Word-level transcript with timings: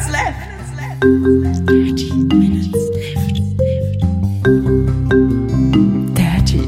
minutes 0.00 0.12
left. 0.12 0.40
30 1.66 2.12
minutes 2.24 2.72
left. 2.94 3.40
30, 6.16 6.58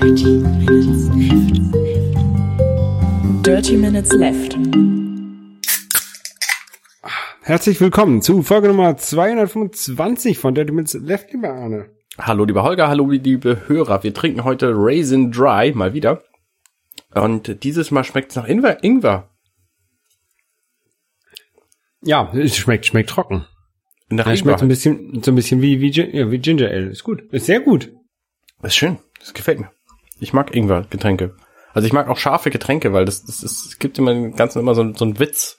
30 0.00 0.24
minutes 0.60 1.08
left. 1.08 1.58
Dirty 3.42 3.76
minutes 3.76 4.12
left. 4.12 4.58
Herzlich 7.42 7.80
willkommen 7.80 8.22
zu 8.22 8.42
Folge 8.42 8.68
Nummer 8.68 8.96
225 8.96 10.38
von 10.38 10.54
Dirty 10.54 10.72
Minutes 10.72 10.94
Left, 10.94 11.32
lieber 11.32 11.50
Arne. 11.50 11.90
Hallo 12.18 12.44
lieber 12.44 12.62
Holger, 12.62 12.88
hallo 12.88 13.10
liebe 13.10 13.68
Hörer. 13.68 14.02
Wir 14.02 14.14
trinken 14.14 14.44
heute 14.44 14.72
Raisin 14.74 15.30
Dry 15.32 15.72
mal 15.74 15.92
wieder. 15.94 16.22
Und 17.14 17.62
dieses 17.64 17.90
Mal 17.90 18.04
schmeckt 18.04 18.30
es 18.30 18.36
nach 18.36 18.48
Ingwer. 18.48 18.82
Ingwer. 18.82 19.33
Ja, 22.04 22.32
es 22.34 22.56
schmeckt, 22.56 22.86
schmeckt 22.86 23.10
trocken. 23.10 23.46
Nach 24.10 24.26
Es 24.26 24.40
schmeckt 24.40 24.60
so 24.60 24.66
ein 24.66 24.68
bisschen, 24.68 25.22
so 25.22 25.32
ein 25.32 25.34
bisschen 25.34 25.62
wie, 25.62 25.80
wie, 25.80 25.90
ja, 25.90 26.30
wie 26.30 26.38
Ginger 26.38 26.68
Ale. 26.68 26.90
Ist 26.90 27.04
gut. 27.04 27.22
Ist 27.32 27.46
sehr 27.46 27.60
gut. 27.60 27.90
Ist 28.62 28.76
schön. 28.76 28.98
Das 29.18 29.34
gefällt 29.34 29.60
mir. 29.60 29.70
Ich 30.20 30.32
mag 30.32 30.54
Ingwer-Getränke. 30.54 31.34
Also 31.72 31.86
ich 31.86 31.92
mag 31.92 32.08
auch 32.08 32.18
scharfe 32.18 32.50
Getränke, 32.50 32.92
weil 32.92 33.04
das, 33.04 33.24
das, 33.24 33.40
das 33.40 33.66
es 33.66 33.78
gibt 33.78 33.98
immer 33.98 34.12
den 34.12 34.36
ganzen 34.36 34.60
immer 34.60 34.74
so, 34.74 34.92
so 34.94 35.04
einen 35.04 35.18
Witz. 35.18 35.58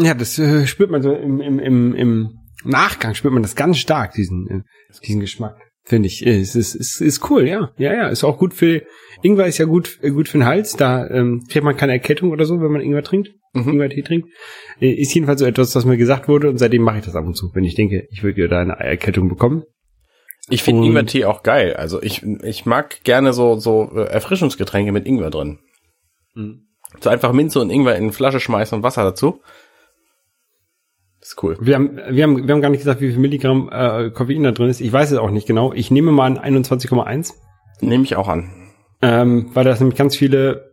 Ja, 0.00 0.14
das 0.14 0.38
äh, 0.38 0.66
spürt 0.66 0.90
man 0.90 1.02
so 1.02 1.12
im, 1.12 1.40
im, 1.40 1.58
im, 1.58 1.94
im 1.94 2.38
Nachgang 2.64 3.14
spürt 3.14 3.34
man 3.34 3.42
das 3.42 3.56
ganz 3.56 3.78
stark, 3.78 4.14
diesen, 4.14 4.48
äh, 4.48 4.98
diesen 5.04 5.20
Geschmack. 5.20 5.56
Finde 5.84 6.06
ich. 6.08 6.26
Äh, 6.26 6.40
Es 6.40 6.56
ist, 6.56 6.74
ist, 6.74 7.00
ist 7.00 7.30
cool, 7.30 7.46
ja. 7.46 7.70
Ja, 7.76 7.92
ja. 7.94 8.08
Ist 8.08 8.24
auch 8.24 8.38
gut 8.38 8.54
für, 8.54 8.82
Ingwer 9.22 9.46
ist 9.46 9.58
ja 9.58 9.66
gut, 9.66 9.98
äh, 10.02 10.10
gut 10.10 10.28
für 10.28 10.38
den 10.38 10.46
Hals. 10.46 10.74
Da 10.76 11.06
ähm, 11.08 11.44
kriegt 11.48 11.64
man 11.64 11.76
keine 11.76 11.92
Erkältung 11.92 12.30
oder 12.30 12.44
so, 12.44 12.60
wenn 12.60 12.72
man 12.72 12.80
Ingwer 12.80 13.02
trinkt. 13.02 13.30
Ingwer-Tee 13.64 14.02
trinkt. 14.02 14.28
Äh, 14.80 14.90
Ist 14.92 15.14
jedenfalls 15.14 15.40
so 15.40 15.46
etwas, 15.46 15.74
was 15.74 15.84
mir 15.84 15.96
gesagt 15.96 16.28
wurde 16.28 16.48
und 16.50 16.58
seitdem 16.58 16.82
mache 16.82 16.98
ich 16.98 17.04
das 17.04 17.14
ab 17.14 17.24
und 17.26 17.34
zu, 17.36 17.50
wenn 17.54 17.64
ich 17.64 17.74
denke, 17.74 18.06
ich 18.10 18.22
würde 18.22 18.48
da 18.48 18.60
eine 18.60 18.74
Erkältung 18.78 19.28
bekommen. 19.28 19.64
Ich 20.48 20.62
finde 20.62 20.86
Ingwer-Tee 20.86 21.24
auch 21.24 21.42
geil. 21.42 21.74
Also 21.74 22.00
ich, 22.02 22.22
ich 22.22 22.66
mag 22.66 23.02
gerne 23.04 23.32
so, 23.32 23.56
so 23.56 23.90
äh, 23.94 24.04
Erfrischungsgetränke 24.04 24.92
mit 24.92 25.06
Ingwer 25.06 25.30
drin. 25.30 25.58
Mhm. 26.34 26.62
So 27.00 27.10
einfach 27.10 27.32
Minze 27.32 27.60
und 27.60 27.70
Ingwer 27.70 27.96
in 27.96 28.04
eine 28.04 28.12
Flasche 28.12 28.38
schmeißen 28.40 28.76
und 28.76 28.82
Wasser 28.84 29.02
dazu. 29.02 29.40
Das 31.20 31.30
ist 31.30 31.42
cool. 31.42 31.56
Wir 31.60 31.74
haben, 31.74 31.96
wir 32.10 32.22
haben, 32.22 32.46
wir 32.46 32.54
haben 32.54 32.60
gar 32.62 32.68
nicht 32.70 32.80
gesagt, 32.80 33.00
wie 33.00 33.10
viel 33.10 33.18
Milligramm 33.18 33.68
äh, 33.72 34.10
Koffein 34.10 34.44
da 34.44 34.52
drin 34.52 34.68
ist. 34.68 34.80
Ich 34.80 34.92
weiß 34.92 35.10
es 35.10 35.18
auch 35.18 35.30
nicht 35.30 35.48
genau. 35.48 35.72
Ich 35.72 35.90
nehme 35.90 36.12
mal 36.12 36.26
an 36.26 36.38
21,1, 36.38 37.32
Nehme 37.80 38.04
ich 38.04 38.14
auch 38.16 38.28
an. 38.28 38.72
ähm, 39.02 39.50
weil 39.52 39.64
da 39.64 39.72
ist 39.72 39.80
nämlich 39.80 39.98
ganz 39.98 40.14
viele, 40.16 40.70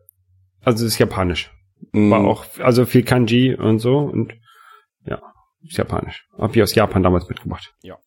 also 0.63 0.85
es 0.85 0.93
ist 0.93 0.99
japanisch. 0.99 1.51
War 1.91 2.19
Mm, 2.19 2.25
auch, 2.25 2.45
also 2.59 2.85
viel 2.85 3.03
Kanji 3.03 3.55
und 3.55 3.79
so 3.79 3.97
und 3.97 4.33
ja, 5.05 5.21
ist 5.67 5.77
japanisch. 5.77 6.25
Hab 6.37 6.55
ich 6.55 6.63
aus 6.63 6.75
Japan 6.75 7.03
damals 7.03 7.27
mitgebracht. 7.27 7.73
Ja. 7.81 7.97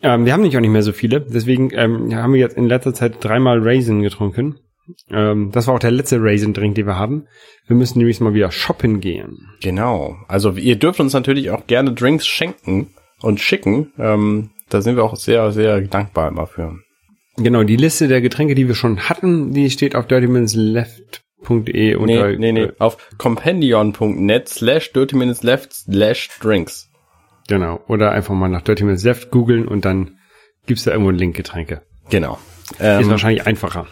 Ähm, 0.00 0.24
wir 0.24 0.32
haben 0.32 0.42
nicht 0.42 0.56
auch 0.56 0.60
nicht 0.60 0.70
mehr 0.70 0.82
so 0.82 0.92
viele, 0.92 1.20
deswegen 1.20 1.70
ähm, 1.72 2.14
haben 2.14 2.32
wir 2.32 2.40
jetzt 2.40 2.56
in 2.56 2.66
letzter 2.66 2.94
Zeit 2.94 3.16
dreimal 3.20 3.60
Raisin 3.60 4.02
getrunken. 4.02 4.56
Ähm, 5.10 5.50
das 5.52 5.66
war 5.66 5.74
auch 5.74 5.78
der 5.78 5.92
letzte 5.92 6.20
Raisin-Drink, 6.20 6.74
den 6.74 6.86
wir 6.86 6.98
haben. 6.98 7.28
Wir 7.66 7.76
müssen 7.76 7.98
nämlich 7.98 8.20
mal 8.20 8.34
wieder 8.34 8.50
shoppen 8.50 9.00
gehen. 9.00 9.48
Genau. 9.60 10.16
Also 10.26 10.52
ihr 10.52 10.76
dürft 10.76 10.98
uns 10.98 11.12
natürlich 11.12 11.50
auch 11.50 11.66
gerne 11.66 11.92
Drinks 11.92 12.26
schenken 12.26 12.92
und 13.20 13.40
schicken. 13.40 13.92
Ähm, 13.98 14.50
da 14.68 14.82
sind 14.82 14.96
wir 14.96 15.04
auch 15.04 15.16
sehr, 15.16 15.52
sehr 15.52 15.80
dankbar 15.82 16.28
immer 16.28 16.46
für. 16.46 16.78
Genau, 17.36 17.62
die 17.62 17.76
Liste 17.76 18.08
der 18.08 18.20
Getränke, 18.20 18.54
die 18.54 18.68
wir 18.68 18.74
schon 18.74 19.08
hatten, 19.08 19.52
die 19.52 19.70
steht 19.70 19.94
auf 19.94 20.06
dirtyminutesleft.de 21.46 21.94
unter 21.96 22.28
Nee, 22.28 22.36
nee, 22.38 22.52
nee. 22.52 22.62
äh, 22.64 22.72
Auf 22.78 22.96
compendion.net 23.18 24.48
slash 24.48 24.92
dirty 24.92 25.16
minutes 25.16 25.42
left 25.42 25.72
slash 25.72 26.28
drinks. 26.40 26.88
genau, 27.48 27.80
oder 27.88 28.12
einfach 28.12 28.34
mal 28.34 28.48
nach 28.48 28.62
Dirty 28.62 28.84
Minutes 28.84 29.04
Left 29.04 29.30
googeln 29.30 29.66
und 29.68 29.84
dann 29.84 30.18
gibt's 30.66 30.84
da 30.84 30.92
irgendwo 30.92 31.10
einen 31.10 31.18
Link 31.18 31.36
Getränke. 31.36 31.82
Genau. 32.10 32.38
Ist 32.72 32.80
Ähm, 32.80 33.10
wahrscheinlich 33.10 33.46
einfacher. 33.46 33.86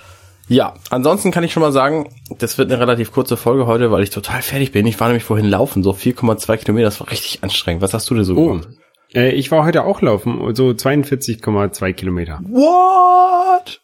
ja, 0.49 0.75
ansonsten 0.91 1.31
kann 1.33 1.45
ich 1.45 1.53
schon 1.53 1.63
mal 1.63 1.73
sagen, 1.73 2.09
das 2.39 2.57
wird 2.59 2.71
eine 2.71 2.81
relativ 2.81 3.13
kurze 3.13 3.37
Folge 3.37 3.67
heute, 3.67 3.91
weil 3.91 4.03
ich 4.03 4.11
total 4.11 4.41
fertig 4.43 4.73
bin. 4.73 4.87
Ich 4.87 4.99
war 5.01 5.09
nämlich 5.09 5.25
vorhin 5.25 5.47
laufen, 5.49 5.83
so 5.83 5.91
4,2 5.93 6.57
Kilometer, 6.59 6.85
das 6.87 7.01
war 7.01 7.11
richtig 7.11 7.43
anstrengend. 7.43 7.83
Was 7.83 7.93
hast 7.95 8.09
du 8.11 8.15
dir 8.15 8.25
so 8.25 8.37
Oh, 8.37 8.47
gemacht? 8.49 8.69
äh, 9.15 9.31
ich 9.33 9.51
war 9.51 9.65
heute 9.65 9.85
auch 9.85 10.01
laufen, 10.01 10.39
so 10.55 10.69
42,2 10.69 11.93
Kilometer. 11.93 12.41
What? 12.45 13.81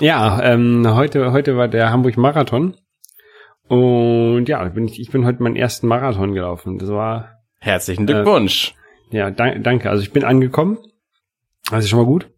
Ja, 0.00 0.42
ähm, 0.42 0.84
heute, 0.94 1.30
heute 1.32 1.56
war 1.56 1.68
der 1.68 1.90
Hamburg 1.90 2.16
Marathon. 2.16 2.74
Und 3.68 4.46
ja, 4.48 4.64
bin 4.68 4.86
ich, 4.86 5.00
ich 5.00 5.10
bin 5.10 5.24
heute 5.24 5.42
meinen 5.42 5.56
ersten 5.56 5.86
Marathon 5.86 6.34
gelaufen. 6.34 6.78
Das 6.78 6.88
war, 6.88 7.40
Herzlichen 7.58 8.06
Glückwunsch. 8.06 8.74
ja, 9.10 9.30
dank, 9.30 9.64
danke. 9.64 9.90
Also 9.90 10.02
ich 10.02 10.12
bin 10.12 10.24
angekommen. 10.24 10.78
Das 11.70 11.84
ist 11.84 11.90
schon 11.90 11.98
mal 11.98 12.06
gut. 12.06 12.30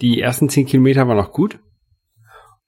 Die 0.00 0.20
ersten 0.20 0.48
10 0.48 0.66
Kilometer 0.66 1.06
waren 1.08 1.16
noch 1.16 1.32
gut. 1.32 1.58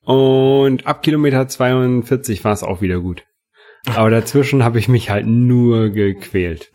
Und 0.02 0.86
ab 0.86 1.02
Kilometer 1.02 1.48
42 1.48 2.44
war 2.44 2.52
es 2.52 2.62
auch 2.62 2.80
wieder 2.80 3.00
gut. 3.00 3.24
Aber 3.94 4.10
dazwischen 4.10 4.64
habe 4.64 4.78
ich 4.78 4.88
mich 4.88 5.10
halt 5.10 5.26
nur 5.26 5.90
gequält. 5.90 6.72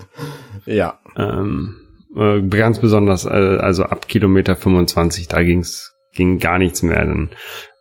Ja. 0.65 0.99
Ähm, 1.15 1.75
äh, 2.15 2.41
ganz 2.41 2.79
besonders, 2.79 3.25
äh, 3.25 3.29
also 3.29 3.83
ab 3.83 4.07
Kilometer 4.07 4.55
25, 4.55 5.27
da 5.27 5.43
ging's, 5.43 5.95
ging 6.13 6.39
gar 6.39 6.57
nichts 6.57 6.83
mehr. 6.83 7.05
Dann 7.05 7.29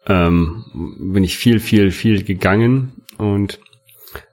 ähm, 0.06 0.64
bin 1.12 1.22
ich 1.25 1.37
viel, 1.37 1.60
viel, 1.60 1.91
viel 1.91 2.25
gegangen 2.25 3.01
und 3.22 3.60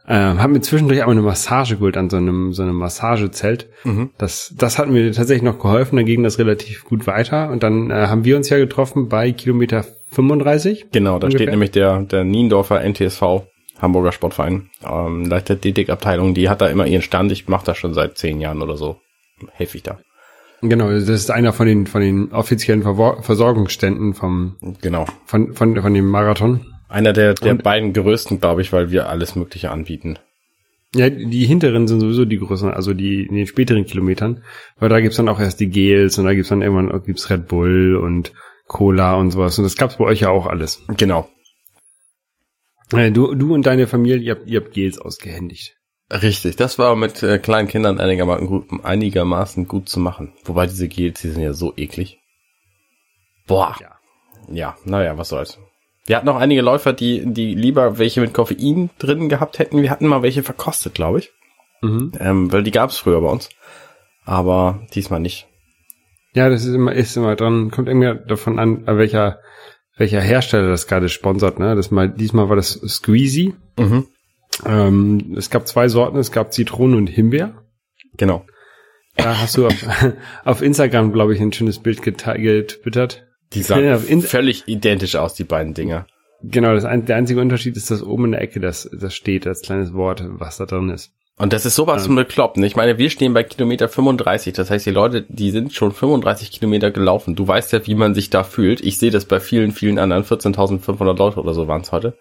äh, 0.07 0.13
habe 0.15 0.53
mir 0.53 0.61
zwischendurch 0.61 1.03
auch 1.03 1.09
eine 1.11 1.21
Massage 1.21 1.75
geholt 1.77 1.95
an 1.95 2.09
so 2.09 2.17
einem 2.17 2.51
so 2.53 2.63
einem 2.63 2.75
Massagezelt. 2.75 3.67
Mhm. 3.83 4.09
Das, 4.17 4.53
das 4.57 4.77
hat 4.79 4.89
mir 4.89 5.11
tatsächlich 5.11 5.43
noch 5.43 5.59
geholfen, 5.59 5.95
dann 5.97 6.05
ging 6.05 6.23
das 6.23 6.39
relativ 6.39 6.83
gut 6.85 7.05
weiter. 7.07 7.49
Und 7.51 7.63
dann 7.63 7.91
äh, 7.91 8.07
haben 8.07 8.25
wir 8.25 8.35
uns 8.35 8.49
ja 8.49 8.57
getroffen 8.57 9.07
bei 9.07 9.31
Kilometer 9.31 9.85
35. 10.11 10.87
Genau, 10.91 11.19
da 11.19 11.27
Ungefähr. 11.27 11.37
steht 11.39 11.49
nämlich 11.51 11.71
der, 11.71 11.99
der 12.01 12.23
Niendorfer 12.23 12.81
NTSV, 12.83 13.21
Hamburger 13.79 14.11
Sportverein, 14.11 14.69
ähm, 14.83 15.25
Leichtathletikabteilung, 15.25 16.33
die 16.33 16.49
hat 16.49 16.61
da 16.61 16.67
immer 16.67 16.87
ihren 16.87 17.03
Stand. 17.03 17.31
Ich 17.31 17.47
mache 17.47 17.65
das 17.65 17.77
schon 17.77 17.93
seit 17.93 18.17
zehn 18.17 18.41
Jahren 18.41 18.61
oder 18.61 18.75
so. 18.75 18.97
Helfe 19.53 19.77
ich 19.77 19.83
da. 19.83 19.99
Genau, 20.61 20.89
das 20.89 21.07
ist 21.07 21.31
einer 21.31 21.53
von 21.53 21.67
den 21.67 21.87
von 21.87 22.01
den 22.01 22.33
offiziellen 22.33 22.83
Versorgungsständen 22.83 24.13
vom 24.13 24.57
Genau. 24.81 25.05
von 25.25 25.53
von 25.53 25.81
von 25.81 25.93
dem 25.93 26.07
Marathon. 26.09 26.65
Einer 26.89 27.13
der, 27.13 27.35
der 27.35 27.53
Und- 27.53 27.63
beiden 27.63 27.93
größten, 27.93 28.41
glaube 28.41 28.61
ich, 28.61 28.73
weil 28.73 28.91
wir 28.91 29.07
alles 29.07 29.35
Mögliche 29.35 29.71
anbieten. 29.71 30.19
Ja, 30.95 31.07
die 31.11 31.45
hinteren 31.45 31.87
sind 31.87 31.99
sowieso 31.99 32.25
die 32.25 32.39
größeren, 32.39 32.73
also 32.73 32.95
die 32.95 33.23
in 33.27 33.35
den 33.35 33.45
späteren 33.45 33.85
Kilometern. 33.85 34.43
Weil 34.77 34.89
da 34.89 34.99
gibt's 34.99 35.17
dann 35.17 35.29
auch 35.29 35.39
erst 35.39 35.59
die 35.59 35.69
Gels 35.69 36.17
und 36.17 36.25
da 36.25 36.33
gibt's 36.33 36.49
dann 36.49 36.63
irgendwann 36.63 36.91
auch 36.91 37.03
gibt's 37.05 37.29
Red 37.29 37.47
Bull 37.47 37.95
und 37.95 38.33
Cola 38.65 39.13
und 39.15 39.29
sowas. 39.31 39.57
Und 39.59 39.65
das 39.65 39.75
gab's 39.75 39.97
bei 39.97 40.05
euch 40.05 40.21
ja 40.21 40.29
auch 40.29 40.47
alles. 40.47 40.83
Genau. 40.97 41.29
Äh, 42.91 43.11
du, 43.11 43.35
du 43.35 43.53
und 43.53 43.67
deine 43.67 43.85
Familie, 43.85 44.17
ihr 44.17 44.31
habt, 44.31 44.47
ihr 44.47 44.61
habt 44.61 44.73
Gels 44.73 44.97
ausgehändigt. 44.99 45.75
Richtig, 46.11 46.55
das 46.55 46.79
war 46.79 46.95
mit 46.95 47.21
äh, 47.21 47.37
kleinen 47.37 47.67
Kindern 47.67 47.99
einigermaßen 47.99 48.47
gut, 48.47 48.65
einigermaßen 48.83 49.67
gut 49.67 49.89
zu 49.89 49.99
machen. 49.99 50.33
Wobei 50.43 50.65
diese 50.65 50.87
Gels, 50.87 51.21
die 51.21 51.29
sind 51.29 51.43
ja 51.43 51.53
so 51.53 51.71
eklig. 51.77 52.17
Boah. 53.45 53.75
Ja. 53.79 53.95
Ja, 54.51 54.75
naja, 54.85 55.15
was 55.19 55.29
soll's. 55.29 55.59
Wir 56.09 56.15
hatten 56.15 56.25
noch 56.25 56.37
einige 56.37 56.63
Läufer, 56.63 56.91
die, 56.91 57.21
die 57.23 57.53
lieber 57.53 57.99
welche 57.99 58.19
mit 58.19 58.33
Koffein 58.33 58.89
drin 58.97 59.29
gehabt 59.29 59.59
hätten. 59.59 59.83
Wir 59.83 59.91
hatten 59.91 60.07
mal 60.07 60.23
welche 60.23 60.41
verkostet, 60.41 60.95
glaube 60.95 61.19
ich. 61.19 61.31
Mhm. 61.83 62.13
Ähm, 62.19 62.51
weil 62.51 62.63
die 62.63 62.71
gab's 62.71 62.97
früher 62.97 63.21
bei 63.21 63.29
uns. 63.29 63.49
Aber 64.25 64.81
diesmal 64.95 65.19
nicht. 65.19 65.47
Ja, 66.33 66.49
das 66.49 66.65
ist 66.65 66.73
immer, 66.73 66.93
ist 66.93 67.15
immer 67.15 67.35
dran, 67.35 67.69
kommt 67.69 67.87
irgendwie 67.87 68.27
davon 68.27 68.57
an, 68.57 68.87
äh, 68.87 68.97
welcher, 68.97 69.41
welcher 69.97 70.19
Hersteller 70.19 70.69
das 70.69 70.87
gerade 70.87 71.09
sponsert, 71.09 71.59
ne? 71.59 71.75
Das 71.75 71.91
mal, 71.91 72.09
diesmal 72.09 72.49
war 72.49 72.55
das 72.55 72.71
Squeezy. 72.71 73.53
Mhm. 73.77 74.07
Ähm, 74.65 75.35
es 75.37 75.51
gab 75.51 75.67
zwei 75.67 75.89
Sorten, 75.89 76.17
es 76.17 76.31
gab 76.31 76.53
Zitrone 76.53 76.97
und 76.97 77.05
Himbeer. 77.05 77.53
Genau. 78.17 78.47
Da 79.15 79.39
hast 79.39 79.57
du 79.57 79.67
auf, 79.67 79.85
auf 80.43 80.63
Instagram, 80.63 81.13
glaube 81.13 81.35
ich, 81.35 81.39
ein 81.39 81.53
schönes 81.53 81.77
Bild 81.77 82.01
getwittert. 82.01 83.28
Die 83.53 83.63
sahen 83.63 83.83
Ja, 83.85 83.95
in- 83.97 84.21
völlig 84.21 84.67
identisch 84.67 85.15
aus, 85.15 85.33
die 85.33 85.43
beiden 85.43 85.73
Dinger. 85.73 86.05
Genau, 86.41 86.73
das 86.73 86.85
ein, 86.85 87.05
der 87.05 87.17
einzige 87.17 87.41
Unterschied 87.41 87.75
ist, 87.75 87.91
dass 87.91 88.01
oben 88.03 88.25
in 88.25 88.31
der 88.31 88.41
Ecke 88.41 88.59
das, 88.59 88.89
das 88.93 89.13
steht, 89.13 89.45
als 89.45 89.61
kleines 89.61 89.93
Wort, 89.93 90.23
was 90.25 90.57
da 90.57 90.65
drin 90.65 90.89
ist. 90.89 91.11
Und 91.37 91.53
das 91.53 91.65
ist 91.65 91.75
sowas 91.75 92.05
von 92.05 92.15
bekloppt. 92.15 92.57
ne? 92.57 92.67
Ich 92.67 92.75
meine, 92.75 92.97
wir 92.97 93.09
stehen 93.09 93.33
bei 93.33 93.43
Kilometer 93.43 93.87
35. 93.87 94.53
Das 94.53 94.69
heißt, 94.69 94.85
die 94.85 94.91
Leute, 94.91 95.25
die 95.29 95.51
sind 95.51 95.73
schon 95.73 95.93
35 95.93 96.51
Kilometer 96.51 96.91
gelaufen. 96.91 97.35
Du 97.35 97.47
weißt 97.47 97.71
ja, 97.71 97.85
wie 97.87 97.95
man 97.95 98.13
sich 98.13 98.29
da 98.29 98.43
fühlt. 98.43 98.81
Ich 98.81 98.97
sehe 98.99 99.09
das 99.11 99.23
bei 99.25 99.39
vielen, 99.39 99.71
vielen 99.71 99.99
anderen. 99.99 100.25
14.500 100.25 101.17
Leute 101.17 101.39
oder 101.39 101.53
so 101.53 101.67
waren 101.69 101.81
es 101.81 101.93
heute. 101.93 102.17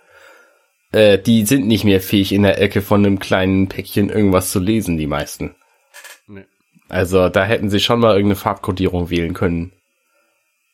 Äh, 0.93 1.19
die 1.19 1.45
sind 1.47 1.67
nicht 1.67 1.85
mehr 1.85 2.01
fähig, 2.01 2.33
in 2.33 2.45
der 2.45 2.61
Ecke 2.63 2.81
von 2.81 3.05
einem 3.05 3.19
kleinen 3.19 3.69
Päckchen 3.69 4.09
irgendwas 4.09 4.53
zu 4.53 4.61
lesen, 4.61 4.97
die 4.99 5.09
meisten. 5.09 5.55
Nee. 6.29 6.45
Also 6.89 7.29
da 7.29 7.45
hätten 7.45 7.71
sie 7.71 7.81
schon 7.81 7.99
mal 8.01 8.13
irgendeine 8.13 8.37
Farbkodierung 8.37 9.11
wählen 9.11 9.35
können. 9.35 9.73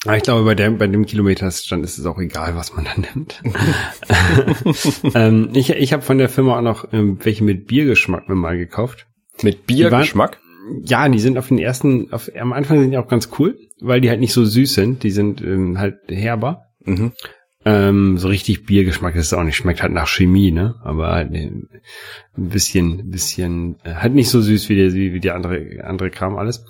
Aber 0.04 0.16
ich 0.16 0.22
glaube, 0.22 0.44
bei 0.44 0.54
dem, 0.54 0.78
bei 0.78 0.86
dem 0.86 1.06
Kilometerstand 1.06 1.84
ist 1.84 1.98
es 1.98 2.06
auch 2.06 2.18
egal, 2.18 2.56
was 2.56 2.74
man 2.74 2.84
da 2.84 2.90
nimmt. 3.00 3.42
ähm, 5.14 5.50
ich 5.54 5.70
ich 5.70 5.92
habe 5.92 6.02
von 6.02 6.18
der 6.18 6.28
Firma 6.28 6.58
auch 6.58 6.62
noch 6.62 6.92
ähm, 6.92 7.18
welche 7.22 7.44
mit 7.44 7.66
Biergeschmack 7.66 8.28
mir 8.28 8.34
mal 8.34 8.58
gekauft. 8.58 9.06
Mit 9.42 9.66
Biergeschmack? 9.66 10.38
Ja, 10.82 11.08
die 11.08 11.18
sind 11.18 11.38
auf 11.38 11.48
den 11.48 11.58
ersten, 11.58 12.12
auf, 12.12 12.30
am 12.38 12.52
Anfang 12.52 12.80
sind 12.80 12.90
die 12.90 12.98
auch 12.98 13.08
ganz 13.08 13.30
cool, 13.38 13.58
weil 13.80 14.00
die 14.00 14.08
halt 14.08 14.20
nicht 14.20 14.32
so 14.32 14.44
süß 14.44 14.74
sind. 14.74 15.02
Die 15.02 15.10
sind 15.10 15.40
ähm, 15.42 15.78
halt 15.78 15.96
herber. 16.08 16.66
Mhm. 16.84 17.12
Ähm, 17.66 18.18
so 18.18 18.28
richtig 18.28 18.66
Biergeschmack 18.66 19.14
ist 19.14 19.26
es 19.26 19.32
auch 19.32 19.42
nicht. 19.42 19.56
Schmeckt 19.56 19.82
halt 19.82 19.92
nach 19.92 20.08
Chemie, 20.08 20.50
ne? 20.50 20.74
Aber 20.82 21.12
halt 21.12 21.32
äh, 21.32 21.46
ein 21.46 21.68
bisschen, 22.48 23.10
bisschen, 23.10 23.76
äh, 23.84 23.94
halt 23.94 24.14
nicht 24.14 24.28
so 24.28 24.40
süß 24.40 24.68
wie 24.68 24.76
die, 24.76 25.14
wie 25.14 25.20
die 25.20 25.30
andere, 25.30 25.82
andere 25.82 26.10
Kram 26.10 26.36
alles. 26.36 26.64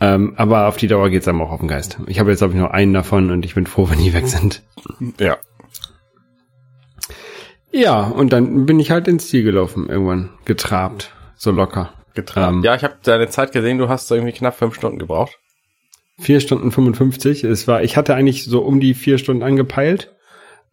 Ähm, 0.00 0.34
aber 0.36 0.66
auf 0.66 0.76
die 0.76 0.88
Dauer 0.88 1.08
geht's 1.10 1.28
einem 1.28 1.40
auch 1.40 1.52
auf 1.52 1.60
den 1.60 1.68
Geist. 1.68 1.98
Ich 2.06 2.18
habe 2.18 2.30
jetzt, 2.30 2.40
glaube 2.40 2.54
ich, 2.54 2.58
nur 2.58 2.74
einen 2.74 2.92
davon 2.92 3.30
und 3.30 3.44
ich 3.44 3.54
bin 3.54 3.66
froh, 3.66 3.88
wenn 3.88 3.98
die 3.98 4.12
weg 4.12 4.26
sind. 4.26 4.62
Ja. 5.18 5.38
Ja, 7.70 8.02
und 8.02 8.32
dann 8.32 8.66
bin 8.66 8.78
ich 8.78 8.90
halt 8.90 9.08
ins 9.08 9.28
Ziel 9.28 9.42
gelaufen, 9.42 9.88
irgendwann. 9.88 10.30
Getrabt. 10.44 11.12
So 11.36 11.50
locker. 11.50 11.92
Getragen. 12.14 12.58
Ähm, 12.58 12.62
ja, 12.62 12.74
ich 12.76 12.84
habe 12.84 12.94
deine 13.02 13.28
Zeit 13.28 13.52
gesehen, 13.52 13.78
du 13.78 13.88
hast 13.88 14.10
irgendwie 14.10 14.32
knapp 14.32 14.56
fünf 14.56 14.74
Stunden 14.76 14.98
gebraucht. 14.98 15.38
Vier 16.18 16.38
Stunden 16.38 16.70
55. 16.70 17.42
Es 17.42 17.66
war, 17.66 17.82
ich 17.82 17.96
hatte 17.96 18.14
eigentlich 18.14 18.44
so 18.44 18.62
um 18.62 18.78
die 18.78 18.94
vier 18.94 19.18
Stunden 19.18 19.42
angepeilt. 19.42 20.14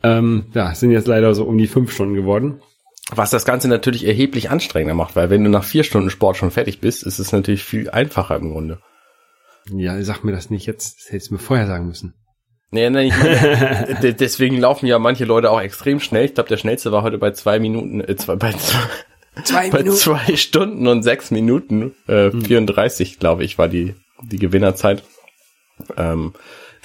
Ähm, 0.03 0.45
ja, 0.53 0.74
sind 0.75 0.91
jetzt 0.91 1.07
leider 1.07 1.33
so 1.33 1.45
um 1.45 1.57
die 1.57 1.67
fünf 1.67 1.91
Stunden 1.91 2.13
geworden. 2.13 2.62
Was 3.13 3.31
das 3.31 3.45
Ganze 3.45 3.67
natürlich 3.67 4.06
erheblich 4.06 4.51
anstrengender 4.51 4.94
macht, 4.94 5.15
weil 5.15 5.29
wenn 5.29 5.44
du 5.44 5.50
nach 5.50 5.63
vier 5.63 5.83
Stunden 5.83 6.12
Sport 6.12 6.38
schon 6.38 6.51
fertig 6.51 6.79
bist, 6.79 7.03
ist 7.03 7.19
es 7.19 7.31
natürlich 7.31 7.63
viel 7.63 7.89
einfacher 7.89 8.35
im 8.35 8.51
Grunde. 8.51 8.79
Ja, 9.69 10.02
sag 10.04 10.24
mir 10.24 10.31
das 10.31 10.50
nicht 10.50 10.66
jetzt. 10.66 10.98
Das 11.06 11.12
hättest 11.12 11.30
du 11.30 11.36
mir 11.36 11.40
vorher 11.40 11.68
sagen 11.68 11.88
müssen. 11.88 12.13
Nee, 12.72 12.90
nee, 12.90 13.08
ich 13.10 13.18
meine, 13.18 13.98
de- 14.02 14.13
deswegen 14.13 14.58
laufen 14.58 14.86
ja 14.86 14.98
manche 14.98 15.25
Leute 15.25 15.52
auch 15.52 15.62
extrem 15.62 16.00
schnell. 16.00 16.25
Ich 16.25 16.34
glaube, 16.34 16.50
der 16.50 16.58
schnellste 16.58 16.92
war 16.92 17.04
heute 17.04 17.18
bei 17.18 17.31
zwei 17.31 17.60
Minuten, 17.60 18.02
äh, 18.02 18.16
zwei, 18.16 18.36
bei, 18.38 18.54
zwei, 18.54 18.80
Zwei 19.44 19.69
bei 19.69 19.84
zwei 19.84 20.36
Stunden 20.36 20.88
und 20.88 21.04
sechs 21.04 21.31
Minuten, 21.31 21.94
äh, 22.08 22.31
34, 22.31 23.18
glaube 23.19 23.44
ich, 23.46 23.58
war 23.58 23.68
die, 23.69 23.96
die 24.24 24.38
Gewinnerzeit. 24.40 25.04
Ähm, 25.98 26.34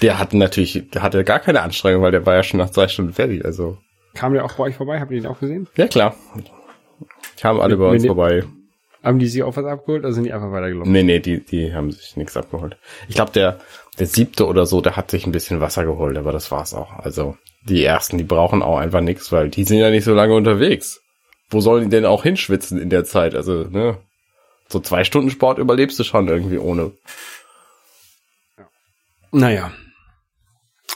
der 0.03 0.19
hatte 0.19 0.37
natürlich, 0.37 0.91
der 0.93 1.03
hatte 1.03 1.25
gar 1.25 1.41
keine 1.41 1.63
Anstrengung, 1.63 2.03
weil 2.03 2.13
der 2.13 2.25
war 2.27 2.35
ja 2.35 2.43
schon 2.43 2.59
nach 2.59 2.71
zwei 2.71 2.87
Stunden 2.89 3.13
fertig, 3.13 3.45
also. 3.45 3.79
Kam 4.15 4.33
der 4.33 4.45
auch 4.45 4.53
bei 4.55 4.65
euch 4.65 4.77
vorbei? 4.77 5.01
Habt 5.01 5.11
ihr 5.11 5.21
den 5.21 5.27
auch 5.27 5.41
gesehen? 5.41 5.69
Ja, 5.77 5.87
klar. 5.89 6.15
Kamen 7.39 7.61
alle 7.61 7.77
bei 7.77 7.87
uns 7.89 8.03
die- 8.03 8.09
vorbei. 8.09 8.45
Haben 9.07 9.21
die 9.21 9.29
sich 9.29 9.45
auch 9.45 9.57
was 9.57 9.65
abgeholt 9.65 10.03
oder 10.03 10.13
sind 10.13 10.25
die 10.25 10.33
einfach 10.33 10.51
weitergelaufen? 10.51 10.91
Nee, 10.91 11.05
nee, 11.05 11.21
die, 11.21 11.39
die 11.39 11.73
haben 11.73 11.93
sich 11.93 12.17
nichts 12.17 12.37
abgeholt. 12.37 12.77
Ich 13.07 13.15
glaube, 13.15 13.31
der, 13.31 13.61
der 14.01 14.09
siebte 14.09 14.49
oder 14.49 14.67
so, 14.67 14.81
der 14.81 14.97
hat 14.97 15.13
sich 15.13 15.27
ein 15.27 15.33
bisschen 15.33 15.61
Wasser 15.61 15.85
geholt, 15.85 16.17
aber 16.17 16.33
das 16.33 16.51
war's 16.51 16.75
auch. 16.75 16.91
Also, 16.99 17.37
die 17.63 17.85
ersten, 17.85 18.19
die 18.19 18.25
brauchen 18.25 18.63
auch 18.63 18.79
einfach 18.79 19.03
nichts, 19.03 19.31
weil 19.31 19.49
die 19.49 19.63
sind 19.63 19.79
ja 19.79 19.91
nicht 19.91 20.03
so 20.03 20.13
lange 20.13 20.35
unterwegs. 20.35 21.03
Wo 21.51 21.61
sollen 21.61 21.85
die 21.85 21.91
denn 21.91 22.05
auch 22.05 22.25
hinschwitzen 22.25 22.81
in 22.81 22.91
der 22.91 23.05
Zeit? 23.05 23.37
Also, 23.37 23.69
ne? 23.71 23.99
So 24.67 24.81
zwei 24.81 25.05
Stunden 25.05 25.31
Sport 25.31 25.59
überlebst 25.59 26.01
du 26.01 26.03
schon 26.03 26.27
irgendwie 26.27 26.59
ohne. 26.59 26.91
Naja. 29.31 29.71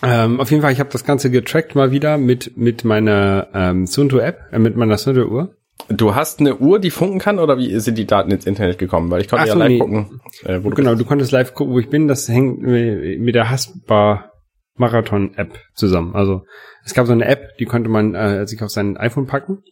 Ähm, 0.02 0.40
auf 0.40 0.50
jeden 0.50 0.62
Fall, 0.62 0.72
ich 0.72 0.80
habe 0.80 0.90
das 0.90 1.04
Ganze 1.04 1.30
getrackt 1.30 1.76
mal 1.76 1.92
wieder 1.92 2.18
mit, 2.18 2.56
mit 2.56 2.82
meiner 2.84 3.46
ähm, 3.54 3.86
Sunto-App, 3.86 4.48
äh, 4.50 4.58
mit 4.58 4.74
meiner 4.74 4.98
Sunto-Uhr. 4.98 5.54
Du 5.88 6.14
hast 6.14 6.40
eine 6.40 6.56
Uhr, 6.56 6.78
die 6.78 6.90
funken 6.90 7.18
kann, 7.18 7.38
oder 7.38 7.58
wie 7.58 7.78
sind 7.80 7.96
die 7.98 8.06
Daten 8.06 8.30
ins 8.30 8.46
Internet 8.46 8.78
gekommen? 8.78 9.10
Weil 9.10 9.20
ich 9.22 9.28
konnte 9.28 9.42
Ach 9.44 9.46
ja 9.48 9.52
so, 9.54 9.58
live 9.58 9.68
nee. 9.68 9.78
gucken, 9.78 10.20
äh, 10.44 10.58
wo 10.62 10.70
du 10.70 10.76
Genau, 10.76 10.90
bist. 10.90 11.02
du 11.02 11.04
konntest 11.06 11.32
live 11.32 11.54
gucken, 11.54 11.74
wo 11.74 11.78
ich 11.78 11.88
bin. 11.88 12.08
Das 12.08 12.28
hängt 12.28 12.60
mit 12.60 13.34
der 13.34 13.50
Haspa 13.50 14.30
Marathon 14.76 15.34
App 15.36 15.58
zusammen. 15.74 16.14
Also 16.14 16.44
es 16.84 16.94
gab 16.94 17.06
so 17.06 17.12
eine 17.12 17.26
App, 17.26 17.56
die 17.58 17.64
konnte 17.66 17.88
man 17.90 18.14
äh, 18.14 18.46
sich 18.46 18.62
auf 18.62 18.70
sein 18.70 18.96
iPhone 18.96 19.26
packen 19.26 19.62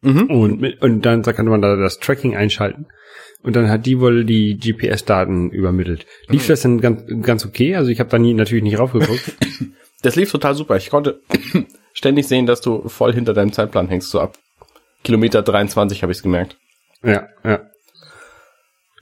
Mhm. 0.00 0.26
und 0.30 0.60
mit, 0.60 0.80
und 0.80 1.04
dann 1.04 1.22
konnte 1.24 1.42
man 1.42 1.60
da 1.60 1.74
das 1.74 1.98
Tracking 1.98 2.36
einschalten 2.36 2.86
und 3.42 3.56
dann 3.56 3.68
hat 3.68 3.84
die 3.84 3.98
wohl 3.98 4.24
die 4.24 4.56
GPS-Daten 4.56 5.50
übermittelt. 5.50 6.06
Lief 6.28 6.46
das 6.46 6.60
dann 6.60 6.80
ganz 6.80 7.02
ganz 7.22 7.44
okay? 7.44 7.74
Also 7.74 7.90
ich 7.90 7.98
habe 7.98 8.08
da 8.08 8.16
nie 8.16 8.32
natürlich 8.32 8.62
nicht 8.62 8.78
raufgeguckt. 8.78 9.36
Das 10.02 10.14
lief 10.14 10.30
total 10.30 10.54
super. 10.54 10.76
Ich 10.76 10.90
konnte 10.90 11.18
ständig 11.92 12.28
sehen, 12.28 12.46
dass 12.46 12.60
du 12.60 12.88
voll 12.88 13.12
hinter 13.12 13.34
deinem 13.34 13.52
Zeitplan 13.52 13.88
hängst, 13.88 14.10
so 14.10 14.20
ab 14.20 14.38
Kilometer 15.04 15.42
23 15.42 16.02
habe 16.02 16.12
ich 16.12 16.18
es 16.18 16.22
gemerkt. 16.22 16.56
ja, 17.02 17.28
ja, 17.44 17.60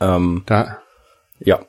Ähm, 0.00 0.42
da 0.46 0.82
ja, 1.38 1.60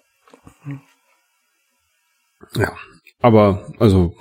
Ja. 2.55 2.71
Aber, 3.19 3.67
also, 3.79 4.15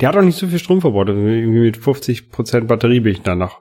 der 0.00 0.08
hat 0.08 0.16
auch 0.16 0.22
nicht 0.22 0.38
so 0.38 0.48
viel 0.48 0.58
Strom 0.58 0.80
verbraucht. 0.80 1.08
Also 1.08 1.20
irgendwie 1.20 1.60
mit 1.60 1.78
50% 1.78 2.62
Batterie 2.66 3.00
bin 3.00 3.12
ich 3.12 3.22
da 3.22 3.34
noch, 3.34 3.60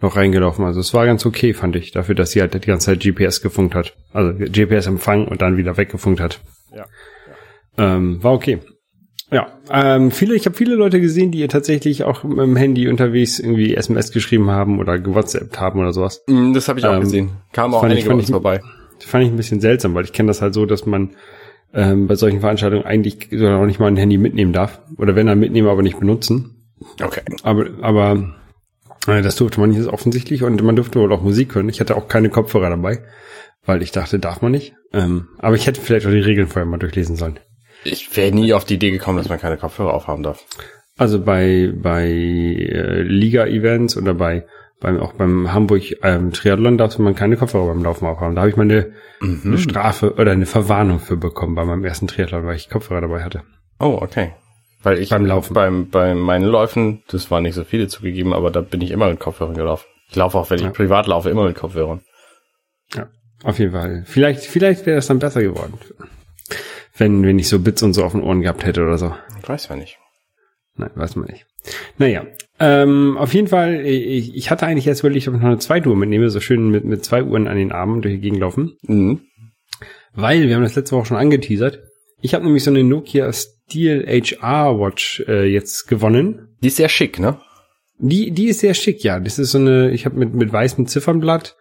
noch 0.00 0.16
reingelaufen. 0.16 0.64
Also 0.64 0.80
es 0.80 0.94
war 0.94 1.04
ganz 1.04 1.26
okay, 1.26 1.52
fand 1.52 1.74
ich, 1.76 1.90
dafür, 1.90 2.14
dass 2.14 2.30
sie 2.30 2.40
halt 2.40 2.54
die 2.54 2.60
ganze 2.60 2.86
Zeit 2.86 3.00
GPS 3.00 3.42
gefunkt 3.42 3.74
hat. 3.74 3.96
Also 4.12 4.32
GPS 4.34 4.86
empfangen 4.86 5.26
und 5.26 5.42
dann 5.42 5.56
wieder 5.56 5.76
weggefunkt 5.76 6.20
hat. 6.20 6.40
Ja. 6.74 6.86
Ähm, 7.76 8.22
war 8.22 8.32
okay. 8.32 8.60
Ja, 9.32 9.46
ähm, 9.70 10.10
viele, 10.10 10.34
ich 10.34 10.44
habe 10.46 10.56
viele 10.56 10.74
Leute 10.74 11.00
gesehen, 11.00 11.30
die 11.30 11.46
tatsächlich 11.46 12.02
auch 12.04 12.24
mit 12.24 12.38
dem 12.38 12.56
Handy 12.56 12.88
unterwegs 12.88 13.38
irgendwie 13.38 13.74
SMS 13.76 14.10
geschrieben 14.10 14.50
haben 14.50 14.78
oder 14.80 14.98
gewhatsappt 14.98 15.60
haben 15.60 15.78
oder 15.80 15.92
sowas. 15.92 16.24
Mm, 16.26 16.52
Das 16.52 16.68
habe 16.68 16.80
ich 16.80 16.86
auch 16.86 16.94
Ähm, 16.94 17.00
gesehen. 17.02 17.30
Kamen 17.52 17.74
auch 17.74 17.84
ich- 17.84 17.90
einige 17.92 18.10
uns 18.12 18.24
ich- 18.24 18.30
vorbei. 18.30 18.60
Das 18.98 19.08
fand 19.08 19.24
ich 19.24 19.30
ein 19.30 19.36
bisschen 19.36 19.60
seltsam, 19.60 19.94
weil 19.94 20.04
ich 20.04 20.12
kenne 20.12 20.26
das 20.28 20.42
halt 20.42 20.54
so, 20.54 20.66
dass 20.66 20.84
man 20.86 21.10
ähm, 21.72 22.08
bei 22.08 22.16
solchen 22.16 22.40
Veranstaltungen 22.40 22.84
eigentlich 22.84 23.28
sogar 23.30 23.58
noch 23.60 23.66
nicht 23.66 23.78
mal 23.78 23.86
ein 23.86 23.96
Handy 23.96 24.18
mitnehmen 24.18 24.52
darf. 24.52 24.80
Oder 24.98 25.14
wenn 25.14 25.28
dann 25.28 25.38
mitnehmen, 25.38 25.68
aber 25.68 25.82
nicht 25.82 26.00
benutzen. 26.00 26.56
Okay. 27.00 27.20
Aber, 27.44 27.66
aber 27.82 28.34
äh, 29.06 29.22
das 29.22 29.36
durfte 29.36 29.60
man 29.60 29.70
nicht 29.70 29.86
offensichtlich 29.86 30.42
und 30.42 30.60
man 30.64 30.74
durfte 30.74 30.98
wohl 30.98 31.12
auch 31.12 31.22
Musik 31.22 31.54
hören. 31.54 31.68
Ich 31.68 31.78
hatte 31.78 31.96
auch 31.96 32.08
keine 32.08 32.28
Kopfhörer 32.28 32.70
dabei, 32.70 33.04
weil 33.64 33.82
ich 33.82 33.92
dachte, 33.92 34.18
darf 34.18 34.42
man 34.42 34.50
nicht. 34.50 34.74
Ähm, 34.92 35.28
aber 35.38 35.54
ich 35.54 35.68
hätte 35.68 35.80
vielleicht 35.80 36.06
auch 36.06 36.10
die 36.10 36.18
Regeln 36.18 36.48
vorher 36.48 36.66
mal 36.68 36.78
durchlesen 36.78 37.14
sollen. 37.14 37.38
Ich 37.84 38.14
wäre 38.16 38.32
nie 38.32 38.52
auf 38.52 38.64
die 38.64 38.74
Idee 38.74 38.90
gekommen, 38.90 39.18
dass 39.18 39.28
man 39.28 39.40
keine 39.40 39.56
Kopfhörer 39.56 39.94
aufhaben 39.94 40.22
darf. 40.22 40.44
Also 40.98 41.20
bei 41.22 41.72
bei 41.74 42.04
äh, 42.08 43.02
Liga-Events 43.02 43.96
oder 43.96 44.14
bei 44.14 44.46
beim 44.80 44.98
auch 45.00 45.12
beim 45.14 45.52
Hamburg 45.52 45.82
ähm, 46.02 46.32
Triathlon 46.32 46.78
darf 46.78 46.98
man 46.98 47.14
keine 47.14 47.36
Kopfhörer 47.36 47.66
beim 47.68 47.82
Laufen 47.84 48.06
aufhaben. 48.06 48.34
Da 48.34 48.42
habe 48.42 48.50
ich 48.50 48.56
mal 48.56 48.62
eine, 48.62 48.92
eine 49.20 49.58
Strafe 49.58 50.14
oder 50.14 50.32
eine 50.32 50.46
Verwarnung 50.46 50.98
für 50.98 51.16
bekommen 51.16 51.54
bei 51.54 51.64
meinem 51.64 51.84
ersten 51.84 52.06
Triathlon, 52.06 52.46
weil 52.46 52.56
ich 52.56 52.68
Kopfhörer 52.70 53.02
dabei 53.02 53.22
hatte. 53.22 53.42
Oh, 53.78 53.98
okay. 54.00 54.32
Weil 54.82 54.98
ich 54.98 55.10
Beim 55.10 55.26
Laufen. 55.26 55.52
beim 55.52 55.90
bei 55.90 56.14
meinen 56.14 56.44
Läufen, 56.46 57.02
das 57.08 57.30
waren 57.30 57.42
nicht 57.42 57.54
so 57.54 57.64
viele 57.64 57.88
zugegeben, 57.88 58.32
aber 58.32 58.50
da 58.50 58.62
bin 58.62 58.80
ich 58.80 58.90
immer 58.90 59.08
mit 59.10 59.20
Kopfhörern 59.20 59.54
gelaufen. 59.54 59.84
Ich 60.08 60.16
laufe 60.16 60.38
auch, 60.38 60.48
wenn 60.48 60.58
ich 60.58 60.64
Ja. 60.64 60.70
privat 60.70 61.06
laufe, 61.06 61.28
immer 61.28 61.44
mit 61.44 61.56
Kopfhörern. 61.56 62.00
Ja, 62.94 63.08
auf 63.44 63.58
jeden 63.58 63.72
Fall. 63.72 64.02
Vielleicht 64.06 64.40
vielleicht 64.44 64.86
wäre 64.86 64.96
das 64.96 65.06
dann 65.06 65.18
besser 65.18 65.42
geworden, 65.42 65.74
wenn 67.00 67.24
wenn 67.24 67.38
ich 67.38 67.48
so 67.48 67.58
Bits 67.58 67.82
und 67.82 67.94
so 67.94 68.04
auf 68.04 68.12
den 68.12 68.22
Ohren 68.22 68.42
gehabt 68.42 68.64
hätte 68.64 68.82
oder 68.82 68.98
so. 68.98 69.14
Weiß 69.46 69.68
ja 69.68 69.76
nicht. 69.76 69.98
Nein, 70.76 70.90
weiß 70.94 71.16
man 71.16 71.26
nicht. 71.26 71.46
Naja, 71.98 72.24
ähm, 72.58 73.16
auf 73.18 73.34
jeden 73.34 73.48
Fall, 73.48 73.84
ich, 73.84 74.34
ich 74.34 74.50
hatte 74.50 74.66
eigentlich 74.66 74.84
jetzt 74.84 75.00
überlegt, 75.00 75.26
ob 75.28 75.34
ich 75.34 75.40
noch 75.40 75.48
eine 75.48 75.58
zweite 75.58 75.88
Uhr 75.88 75.96
mitnehme, 75.96 76.30
so 76.30 76.40
schön 76.40 76.70
mit, 76.70 76.84
mit 76.84 77.04
zwei 77.04 77.22
Uhren 77.24 77.48
an 77.48 77.56
den 77.56 77.72
Armen 77.72 78.02
durch 78.02 78.14
die 78.14 78.20
Gegend 78.20 78.40
laufen. 78.40 78.76
Mhm. 78.82 79.20
Weil, 80.12 80.48
wir 80.48 80.56
haben 80.56 80.62
das 80.62 80.76
letzte 80.76 80.96
Woche 80.96 81.06
schon 81.06 81.16
angeteasert, 81.16 81.80
ich 82.22 82.34
habe 82.34 82.44
nämlich 82.44 82.64
so 82.64 82.70
eine 82.70 82.84
Nokia 82.84 83.32
Steel 83.32 84.06
HR 84.06 84.78
Watch 84.78 85.24
äh, 85.26 85.46
jetzt 85.46 85.88
gewonnen. 85.88 86.56
Die 86.62 86.68
ist 86.68 86.76
sehr 86.76 86.90
schick, 86.90 87.18
ne? 87.18 87.40
Die, 87.98 88.30
die 88.30 88.48
ist 88.48 88.60
sehr 88.60 88.74
schick, 88.74 89.02
ja. 89.04 89.20
Das 89.20 89.38
ist 89.38 89.52
so 89.52 89.58
eine, 89.58 89.90
ich 89.90 90.04
habe 90.04 90.18
mit, 90.18 90.34
mit 90.34 90.52
weißem 90.52 90.86
Ziffernblatt, 90.86 91.56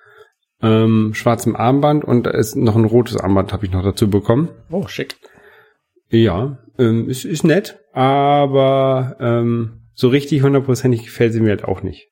ähm, 0.62 1.14
schwarzem 1.14 1.56
Armband 1.56 2.04
und 2.04 2.26
da 2.26 2.32
ist 2.32 2.56
noch 2.56 2.76
ein 2.76 2.86
rotes 2.86 3.16
Armband 3.16 3.54
habe 3.54 3.66
ich 3.66 3.72
noch 3.72 3.84
dazu 3.84 4.10
bekommen. 4.10 4.50
Oh, 4.70 4.88
schick. 4.88 5.16
Ja, 6.10 6.58
ähm, 6.78 7.10
ist, 7.10 7.26
ist 7.26 7.44
nett, 7.44 7.80
aber 7.94 9.16
ähm, 9.20 9.82
so 9.94 10.08
richtig 10.10 10.42
hundertprozentig 10.44 11.04
gefällt 11.04 11.34
sie 11.34 11.42
mir 11.42 11.50
halt 11.50 11.64
auch 11.66 11.82
nicht. 11.84 12.08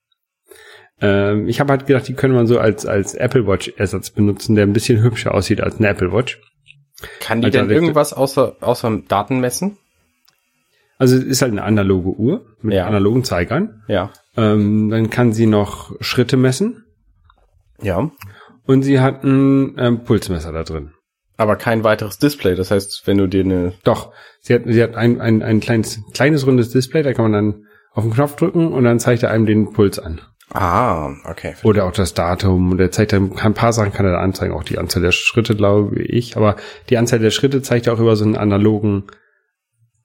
Ähm, 1.02 1.48
ich 1.48 1.60
habe 1.60 1.72
halt 1.72 1.86
gedacht, 1.88 2.08
die 2.08 2.14
können 2.14 2.34
man 2.36 2.48
so 2.48 2.60
als, 2.60 2.86
als 2.86 3.14
Apple 3.14 3.48
Watch 3.48 3.74
Ersatz 3.78 4.10
benutzen, 4.10 4.56
der 4.56 4.66
ein 4.66 4.74
bisschen 4.74 5.02
hübscher 5.02 5.34
aussieht 5.34 5.62
als 5.62 5.78
eine 5.78 5.88
Apple 5.90 6.12
Watch. 6.12 6.40
Kann 7.20 7.42
die 7.42 7.46
Alter, 7.46 7.62
denn 7.62 7.70
irgendwas 7.72 8.14
außer, 8.14 8.56
außer 8.62 9.02
Daten 9.08 9.40
messen? 9.40 9.78
Also 10.98 11.16
es 11.16 11.24
ist 11.24 11.42
halt 11.44 11.52
eine 11.52 11.64
analoge 11.64 12.10
Uhr 12.10 12.46
mit 12.62 12.74
Ja. 12.74 12.88
analogen 12.88 13.24
Zeigern. 13.24 13.84
Ja. 13.88 14.12
Ähm, 14.36 14.90
dann 14.90 15.12
kann 15.12 15.32
sie 15.34 15.46
noch 15.46 15.96
Schritte 16.02 16.38
messen 16.38 16.84
Ja. 17.82 18.10
und 18.66 18.82
sie 18.82 19.00
hat 19.00 19.24
ein 19.24 19.76
ähm, 19.78 20.04
Pulsmesser 20.04 20.52
da 20.52 20.64
drin. 20.64 20.94
Aber 21.38 21.56
kein 21.56 21.84
weiteres 21.84 22.18
Display. 22.18 22.56
Das 22.56 22.72
heißt, 22.72 23.04
wenn 23.06 23.18
du 23.18 23.28
dir 23.28 23.44
eine, 23.44 23.74
Doch, 23.84 24.12
sie 24.42 24.56
hat, 24.56 24.64
sie 24.66 24.82
hat 24.82 24.96
ein, 24.96 25.22
ein, 25.22 25.44
ein 25.44 25.60
kleines, 25.60 26.02
kleines 26.14 26.46
rundes 26.48 26.72
Display, 26.72 27.04
da 27.04 27.14
kann 27.14 27.32
man 27.32 27.34
dann 27.34 27.66
auf 27.94 28.04
den 28.04 28.14
Knopf 28.14 28.36
drücken 28.36 28.74
und 28.74 28.84
dann 28.84 29.00
zeigt 29.00 29.24
er 29.24 29.32
einem 29.32 29.46
den 29.46 29.72
Puls 29.72 30.00
an. 30.00 30.22
ah, 30.54 31.14
okay. 31.26 31.56
Oder 31.64 31.86
auch 31.86 31.92
das 31.92 32.14
Datum. 32.14 32.72
Und 32.72 32.80
er 32.80 32.92
zeigt 32.92 33.14
dann, 33.14 33.38
ein 33.38 33.54
paar 33.54 33.74
Sachen 33.74 33.94
kann 33.94 34.06
er 34.06 34.14
da 34.14 34.20
anzeigen, 34.20 34.54
auch 34.54 34.64
die 34.64 34.78
Anzahl 34.78 35.02
der 35.02 35.12
Schritte, 35.12 35.56
glaube 35.56 36.02
ich. 36.02 36.38
Aber 36.38 36.56
die 36.90 36.98
Anzahl 36.98 37.20
der 37.20 37.32
Schritte 37.32 37.62
zeigt 37.62 37.88
er 37.88 37.94
auch 37.94 38.00
über 38.00 38.16
so 38.16 38.26
einen 38.26 38.36
analogen 38.36 39.04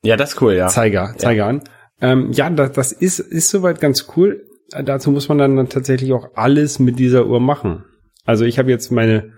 Ja, 0.02 0.16
das 0.16 0.34
ist 0.34 0.42
cool, 0.42 0.54
ja. 0.54 0.68
Zeiger, 0.68 1.14
Zeiger 1.16 1.46
an. 1.46 1.62
Ähm, 2.00 2.32
ja, 2.32 2.50
das, 2.50 2.72
das 2.72 2.92
ist, 2.92 3.20
ist 3.20 3.50
soweit 3.50 3.80
ganz 3.80 4.06
cool. 4.16 4.44
Äh, 4.72 4.82
Dazu 4.84 5.10
muss 5.12 5.28
man 5.28 5.38
dann 5.38 5.68
tatsächlich 5.68 6.12
auch 6.12 6.28
alles 6.34 6.78
mit 6.78 6.98
dieser 6.98 7.26
Uhr 7.26 7.40
machen. 7.40 7.84
Also 8.24 8.44
ich 8.44 8.58
habe 8.58 8.70
jetzt 8.70 8.90
meine, 8.90 9.32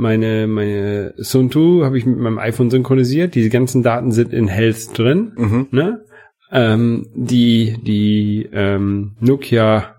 meine, 0.00 0.46
meine 0.46 1.14
Suntu 1.18 1.84
habe 1.84 1.98
ich 1.98 2.06
mit 2.06 2.18
meinem 2.18 2.38
iPhone 2.38 2.70
synchronisiert. 2.70 3.34
Diese 3.34 3.50
ganzen 3.50 3.82
Daten 3.82 4.10
sind 4.10 4.32
in 4.32 4.48
Health 4.48 4.98
drin. 4.98 5.32
Mhm. 5.36 5.66
Ne? 5.70 6.04
Ähm, 6.50 7.06
die 7.14 7.76
die 7.82 8.48
ähm, 8.52 9.16
Nokia 9.20 9.96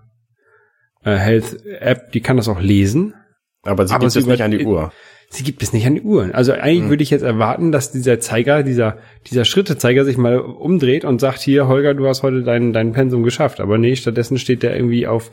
äh, 1.02 1.16
Health 1.16 1.64
App, 1.80 2.12
die 2.12 2.20
kann 2.20 2.36
das 2.36 2.48
auch 2.48 2.60
lesen. 2.60 3.14
Aber 3.62 3.86
sie 3.86 3.94
Aber 3.94 4.06
gibt 4.06 4.16
es 4.16 4.26
nicht 4.26 4.42
an 4.42 4.50
die 4.50 4.66
Uhr. 4.66 4.92
Sie 5.30 5.44
gibt 5.44 5.62
es 5.62 5.72
nicht 5.72 5.86
an 5.86 5.94
die 5.94 6.02
Uhren. 6.02 6.32
Also 6.32 6.52
eigentlich 6.52 6.90
würde 6.90 7.02
ich 7.02 7.08
jetzt 7.08 7.22
erwarten, 7.22 7.72
dass 7.72 7.90
dieser 7.90 8.20
Zeiger, 8.20 8.62
dieser, 8.62 8.98
dieser 9.30 9.46
Schrittezeiger 9.46 10.04
sich 10.04 10.18
mal 10.18 10.38
umdreht 10.38 11.06
und 11.06 11.22
sagt, 11.22 11.40
hier, 11.40 11.68
Holger, 11.68 11.94
du 11.94 12.06
hast 12.06 12.22
heute 12.22 12.42
dein, 12.42 12.74
dein 12.74 12.92
Pensum 12.92 13.22
geschafft. 13.22 13.60
Aber 13.60 13.78
nee, 13.78 13.96
stattdessen 13.96 14.36
steht 14.36 14.62
der 14.62 14.76
irgendwie 14.76 15.06
auf, 15.06 15.30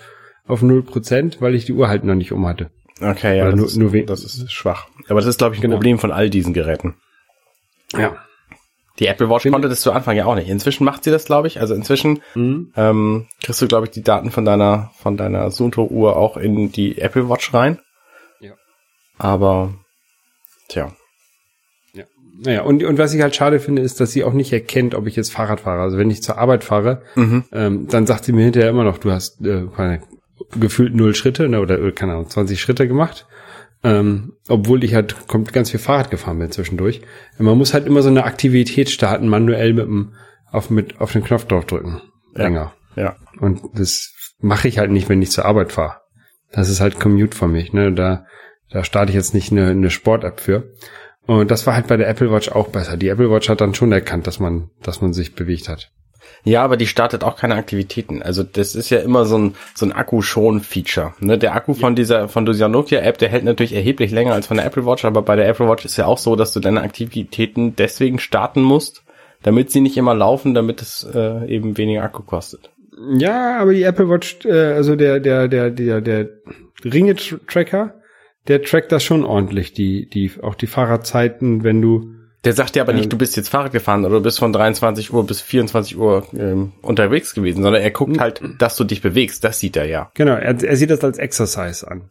auf 0.48 0.64
0%, 0.64 1.42
weil 1.42 1.54
ich 1.54 1.66
die 1.66 1.74
Uhr 1.74 1.90
halt 1.90 2.06
noch 2.06 2.16
nicht 2.16 2.32
um 2.32 2.48
hatte. 2.48 2.70
Okay, 3.02 3.38
ja, 3.38 3.44
Oder 3.44 3.52
das, 3.52 3.60
nur- 3.76 3.94
ist, 3.94 3.94
nur 3.96 4.06
das 4.06 4.24
ist 4.24 4.52
schwach. 4.52 4.88
Aber 5.08 5.20
das 5.20 5.28
ist, 5.28 5.38
glaube 5.38 5.56
ich, 5.56 5.60
ein 5.60 5.64
Genau. 5.64 5.76
Problem 5.76 6.00
von 6.00 6.12
all 6.12 6.30
diesen 6.30 6.54
Geräten. 6.54 6.96
Ja. 7.94 8.16
Die 9.00 9.08
Apple 9.08 9.30
Watch 9.30 9.50
konnte 9.50 9.70
das 9.70 9.80
zu 9.82 9.94
Anfang 9.94 10.18
ja 10.18 10.26
auch 10.26 10.36
nicht. 10.36 10.50
Inzwischen 10.50 10.84
macht 10.84 11.06
sie 11.06 11.12
das, 11.12 11.24
glaube 11.24 11.48
ich. 11.48 11.62
Also 11.62 11.74
inzwischen 11.74 12.22
Mhm. 12.36 12.74
ähm, 12.76 13.28
kriegst 13.42 13.62
du, 13.62 13.68
glaube 13.68 13.86
ich, 13.86 13.92
die 13.92 14.04
Daten 14.04 14.30
von 14.32 14.44
deiner 14.44 14.92
von 14.98 15.16
deiner 15.16 15.50
Sunto-Uhr 15.52 16.18
auch 16.18 16.36
in 16.36 16.72
die 16.74 16.98
Apple 17.00 17.30
Watch 17.30 17.54
rein. 17.54 17.80
Ja. 18.42 18.52
Aber 19.18 19.74
tja, 20.68 20.92
Ja. 21.94 22.04
Naja, 22.42 22.64
und, 22.64 22.84
und 22.84 22.98
was 22.98 23.14
ich 23.14 23.22
halt 23.22 23.36
schade 23.36 23.60
finde, 23.62 23.82
ist, 23.82 24.02
dass 24.02 24.12
sie 24.12 24.26
auch 24.26 24.34
nicht 24.34 24.52
erkennt, 24.52 24.94
ob 24.96 25.08
ich 25.08 25.16
jetzt 25.16 25.32
Fahrrad 25.32 25.62
fahre. 25.62 25.82
Also 25.82 25.98
wenn 25.98 26.12
ich 26.12 26.22
zur 26.22 26.38
Arbeit 26.38 26.66
fahre, 26.66 27.02
Mhm. 27.16 27.46
ähm, 27.54 27.88
dann 27.88 28.06
sagt 28.06 28.26
sie 28.26 28.34
mir 28.34 28.44
hinterher 28.44 28.70
immer 28.70 28.84
noch, 28.84 28.98
du 28.98 29.12
hast 29.12 29.40
äh, 29.46 29.66
keine, 29.74 30.02
gefühlt 30.58 30.96
null 30.96 31.16
Schritte 31.16 31.50
ne, 31.50 31.60
oder 31.60 31.80
äh, 31.80 31.92
keine 31.92 32.14
Ahnung, 32.14 32.30
20 32.30 32.60
Schritte 32.60 32.88
gemacht. 32.88 33.28
Ähm, 33.82 34.34
obwohl 34.50 34.84
ich 34.84 34.94
halt 34.94 35.28
kommt 35.28 35.54
ganz 35.54 35.72
viel 35.72 35.80
Fahrrad 35.80 36.12
gefahren 36.12 36.40
bin 36.40 36.52
zwischendurch. 36.52 37.02
Man 37.38 37.58
muss 37.58 37.74
halt 37.74 37.88
immer 37.88 38.02
so 38.02 38.10
eine 38.10 38.26
Aktivität 38.26 38.90
starten, 38.90 39.30
manuell 39.30 39.74
mit 39.74 39.86
dem, 39.86 40.16
auf, 40.52 40.70
mit, 40.70 41.00
auf 41.00 41.14
den 41.14 41.24
Knopf 41.24 41.46
draufdrücken. 41.46 42.02
Ja. 42.36 42.44
Länger. 42.44 42.74
ja. 42.96 43.16
Und 43.40 43.62
das 43.74 44.14
mache 44.40 44.68
ich 44.68 44.80
halt 44.80 44.92
nicht, 44.92 45.08
wenn 45.08 45.22
ich 45.22 45.32
zur 45.32 45.46
Arbeit 45.46 45.72
fahre. 45.72 46.02
Das 46.52 46.70
ist 46.70 46.82
halt 46.82 47.00
Commute 47.00 47.38
für 47.38 47.48
mich. 47.48 47.74
Ne? 47.74 47.94
Da, 47.94 48.26
da 48.70 48.84
starte 48.84 49.12
ich 49.12 49.16
jetzt 49.16 49.34
nicht 49.34 49.52
eine, 49.52 49.68
eine 49.68 49.90
Sport-App 49.90 50.40
für. 50.40 50.72
Und 51.26 51.52
das 51.52 51.68
war 51.68 51.76
halt 51.76 51.88
bei 51.88 51.96
der 51.96 52.10
Apple 52.10 52.32
Watch 52.32 52.50
auch 52.50 52.70
besser. 52.70 52.98
Die 52.98 53.08
Apple 53.08 53.30
Watch 53.30 53.50
hat 53.50 53.62
dann 53.62 53.76
schon 53.76 53.92
erkannt, 53.92 54.26
dass 54.26 54.40
man, 54.40 54.72
dass 54.82 55.02
man 55.02 55.14
sich 55.14 55.36
bewegt 55.36 55.70
hat. 55.70 55.92
Ja, 56.44 56.64
aber 56.64 56.78
die 56.78 56.88
startet 56.88 57.24
auch 57.24 57.36
keine 57.36 57.56
Aktivitäten. 57.56 58.22
Also 58.22 58.44
das 58.44 58.76
ist 58.76 58.90
ja 58.90 59.00
immer 59.00 59.26
so 59.26 59.38
ein 59.38 59.56
so 59.76 59.86
ein 59.86 59.92
Akku-Schon-Feature. 59.92 61.14
Ne? 61.20 61.38
Der 61.38 61.56
Akku 61.56 61.74
von 61.74 61.96
dieser 61.96 62.28
von 62.30 62.46
dieser 62.46 62.70
Nokia-App, 62.70 63.18
der 63.18 63.30
hält 63.30 63.44
natürlich 63.44 63.74
erheblich 63.74 64.12
länger 64.12 64.34
als 64.34 64.48
von 64.48 64.58
der 64.58 64.66
Apple 64.66 64.86
Watch, 64.86 65.06
aber 65.06 65.22
bei 65.22 65.36
der 65.36 65.48
Apple 65.48 65.68
Watch 65.68 65.86
ist 65.86 65.98
ja 65.98 66.06
auch 66.06 66.18
so, 66.18 66.36
dass 66.36 66.54
du 66.54 66.60
deine 66.60 66.82
Aktivitäten 66.82 67.76
deswegen 67.76 68.20
starten 68.20 68.62
musst, 68.62 69.04
damit 69.44 69.72
sie 69.72 69.82
nicht 69.82 69.98
immer 69.98 70.16
laufen, 70.16 70.54
damit 70.54 70.82
es 70.82 71.08
äh, 71.14 71.46
eben 71.48 71.78
weniger 71.78 72.04
Akku 72.04 72.24
kostet. 72.24 72.72
Ja, 73.18 73.60
aber 73.60 73.74
die 73.74 73.84
Apple 73.84 74.10
Watch, 74.10 74.46
äh, 74.46 74.74
also 74.74 74.96
der, 74.96 75.20
der, 75.20 75.48
der, 75.48 75.72
der, 75.72 76.02
der 76.02 76.30
Ringe-Tracker, 76.84 77.96
der 78.48 78.62
trackt 78.64 78.92
das 78.92 79.04
schon 79.04 79.24
ordentlich, 79.24 79.74
die, 79.74 80.10
die, 80.10 80.32
auch 80.42 80.56
die 80.56 80.68
Fahrradzeiten, 80.68 81.64
wenn 81.64 81.82
du, 81.82 82.16
Der 82.46 82.54
sagt 82.54 82.76
dir 82.76 82.82
aber 82.82 82.94
nicht, 82.94 83.06
Ähm. 83.06 83.10
du 83.10 83.18
bist 83.18 83.36
jetzt 83.36 83.50
Fahrrad 83.50 83.74
gefahren 83.74 84.06
oder 84.06 84.16
du 84.16 84.24
bist 84.24 84.40
von 84.40 84.54
23 84.54 85.14
Uhr 85.14 85.26
bis 85.26 85.42
24 85.42 85.98
Uhr 85.98 86.26
ähm, 86.34 86.72
unterwegs 86.82 87.34
gewesen, 87.36 87.64
sondern 87.64 87.82
er 87.82 87.92
guckt 87.92 88.20
halt, 88.20 88.42
dass 88.60 88.78
du 88.78 88.86
dich 88.86 89.02
bewegst. 89.02 89.44
Das 89.44 89.60
sieht 89.60 89.76
er 89.76 89.86
ja. 89.86 90.10
genau, 90.14 90.34
er, 90.34 90.64
er 90.64 90.76
sieht 90.78 90.90
das 90.90 91.04
als 91.04 91.18
Exercise 91.18 91.90
an. 91.90 92.10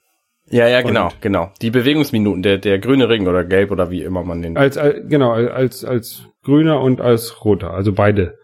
Ja, 0.50 0.66
ja, 0.66 0.80
genau, 0.82 1.06
Und- 1.06 1.22
genau. 1.22 1.50
Die 1.60 1.70
Bewegungsminuten, 1.70 2.42
der 2.42 2.58
der 2.58 2.78
grüne 2.78 3.08
Ring 3.08 3.26
oder 3.26 3.44
gelb 3.44 3.70
oder 3.70 3.90
wie 3.90 4.02
immer 4.02 4.22
man 4.22 4.42
den. 4.42 4.56
Als, 4.56 4.76
als 4.78 4.96
genau, 5.08 5.32
als, 5.32 5.84
als 5.84 6.24
grüner 6.42 6.80
und 6.80 7.00
als 7.00 7.44
roter. 7.44 7.72
Also 7.72 7.92
beide, 7.92 8.34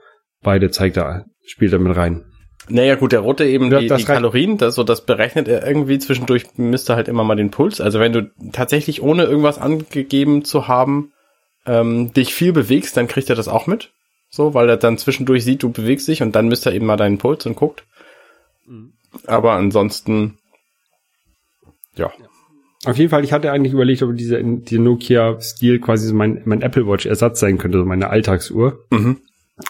beide 0.42 0.70
zeigt 0.70 0.96
er, 0.96 1.24
spielt 1.46 1.72
er 1.72 1.78
mit 1.78 1.96
rein. 1.96 2.24
Naja, 2.68 2.94
gut, 2.94 3.12
der 3.12 3.20
rote 3.20 3.44
eben 3.44 3.68
die, 3.70 3.88
das 3.88 4.00
die. 4.00 4.04
Kalorien, 4.06 4.56
das, 4.56 4.74
so 4.74 4.84
das 4.84 5.04
berechnet 5.04 5.48
er 5.48 5.66
irgendwie 5.66 5.98
zwischendurch, 5.98 6.44
misst 6.56 6.88
er 6.88 6.96
halt 6.96 7.08
immer 7.08 7.24
mal 7.24 7.36
den 7.36 7.50
Puls. 7.50 7.80
Also 7.80 8.00
wenn 8.00 8.12
du 8.12 8.30
tatsächlich 8.52 9.02
ohne 9.02 9.24
irgendwas 9.24 9.58
angegeben 9.58 10.44
zu 10.44 10.66
haben, 10.68 11.10
ähm, 11.66 12.12
dich 12.12 12.34
viel 12.34 12.52
bewegst, 12.52 12.96
dann 12.96 13.08
kriegt 13.08 13.30
er 13.30 13.36
das 13.36 13.48
auch 13.48 13.66
mit. 13.66 13.92
So, 14.30 14.52
weil 14.52 14.68
er 14.68 14.76
dann 14.76 14.98
zwischendurch 14.98 15.44
sieht, 15.44 15.62
du 15.62 15.70
bewegst 15.70 16.08
dich 16.08 16.20
und 16.22 16.34
dann 16.34 16.48
misst 16.48 16.66
er 16.66 16.72
eben 16.72 16.86
mal 16.86 16.96
deinen 16.96 17.18
Puls 17.18 17.46
und 17.46 17.54
guckt. 17.56 17.84
Mhm. 18.66 18.94
Aber 19.26 19.52
ansonsten, 19.52 20.38
ja. 21.94 22.12
Auf 22.84 22.98
jeden 22.98 23.10
Fall, 23.10 23.24
ich 23.24 23.32
hatte 23.32 23.50
eigentlich 23.52 23.72
überlegt, 23.72 24.02
ob 24.02 24.14
diese, 24.16 24.42
die 24.42 24.78
Nokia-Stil 24.78 25.80
quasi 25.80 26.08
so 26.08 26.14
mein, 26.14 26.42
mein 26.44 26.62
Apple 26.62 26.86
Watch-Ersatz 26.86 27.40
sein 27.40 27.58
könnte, 27.58 27.78
so 27.78 27.84
meine 27.84 28.10
Alltagsuhr, 28.10 28.84
Mhm. 28.90 29.20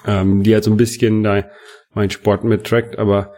ähm, 0.06 0.42
die 0.42 0.54
halt 0.54 0.64
so 0.64 0.70
ein 0.70 0.76
bisschen 0.78 1.22
da 1.22 1.44
meinen 1.92 2.10
Sport 2.10 2.42
mittrackt, 2.42 2.98
aber 2.98 3.34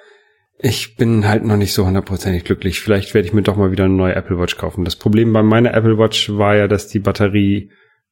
ich 0.58 0.96
bin 0.96 1.28
halt 1.28 1.44
noch 1.44 1.58
nicht 1.58 1.74
so 1.74 1.84
hundertprozentig 1.84 2.44
glücklich. 2.44 2.80
Vielleicht 2.80 3.12
werde 3.12 3.28
ich 3.28 3.34
mir 3.34 3.42
doch 3.42 3.56
mal 3.56 3.70
wieder 3.70 3.84
eine 3.84 3.94
neue 3.94 4.14
Apple 4.14 4.38
Watch 4.38 4.56
kaufen. 4.56 4.84
Das 4.86 4.96
Problem 4.96 5.32
bei 5.32 5.42
meiner 5.42 5.74
Apple 5.74 5.98
Watch 5.98 6.30
war 6.30 6.56
ja, 6.56 6.68
dass 6.68 6.88
die 6.88 7.00
Batterie 7.00 7.70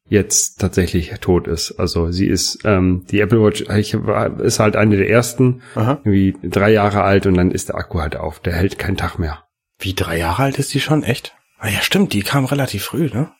jetzt 0.08 0.60
tatsächlich 0.60 1.10
tot 1.20 1.46
ist. 1.48 1.72
Also 1.78 2.10
sie 2.10 2.26
ist, 2.26 2.60
ähm, 2.64 3.04
die 3.10 3.20
Apple 3.20 3.42
Watch 3.42 3.62
ich, 3.76 3.94
war- 4.06 4.38
ist 4.40 4.60
halt 4.60 4.76
eine 4.76 4.96
der 4.96 5.08
ersten, 5.08 5.62
Aha. 5.74 6.00
irgendwie 6.04 6.36
drei 6.48 6.70
Jahre 6.72 7.02
alt 7.02 7.26
und 7.26 7.34
dann 7.34 7.50
ist 7.50 7.68
der 7.70 7.76
Akku 7.76 8.00
halt 8.00 8.16
auf. 8.16 8.40
Der 8.40 8.52
hält 8.54 8.78
keinen 8.78 8.96
Tag 8.96 9.18
mehr. 9.18 9.44
Wie 9.78 9.94
drei 9.94 10.18
Jahre 10.18 10.42
alt 10.44 10.58
ist 10.58 10.72
die 10.74 10.80
schon? 10.80 11.02
Echt? 11.02 11.34
Ah 11.58 11.68
ja, 11.68 11.80
stimmt, 11.80 12.12
die 12.12 12.22
kam 12.22 12.44
relativ 12.44 12.84
früh, 12.84 13.08
ne? 13.12 13.32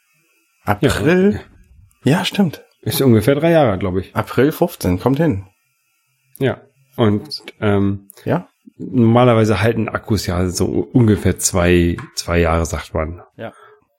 April? 0.65 1.41
Ja, 2.05 2.25
stimmt. 2.25 2.65
Ist 2.81 3.01
ungefähr 3.03 3.35
drei 3.35 3.51
Jahre, 3.51 3.79
glaube 3.79 4.01
ich. 4.01 4.15
April 4.15 4.53
15, 4.53 4.99
kommt 4.99 5.19
hin. 5.19 5.47
Ja. 6.39 6.63
Und 6.97 7.43
ähm, 7.61 8.09
Ja? 8.25 8.49
normalerweise 8.77 9.61
halten 9.61 9.89
Akkus 9.89 10.27
ja 10.27 10.49
so 10.49 10.67
ungefähr 10.93 11.39
zwei, 11.39 11.97
zwei 12.15 12.39
Jahre, 12.41 12.67
sagt 12.67 12.95
man. 12.95 13.23
Ja. 13.37 13.53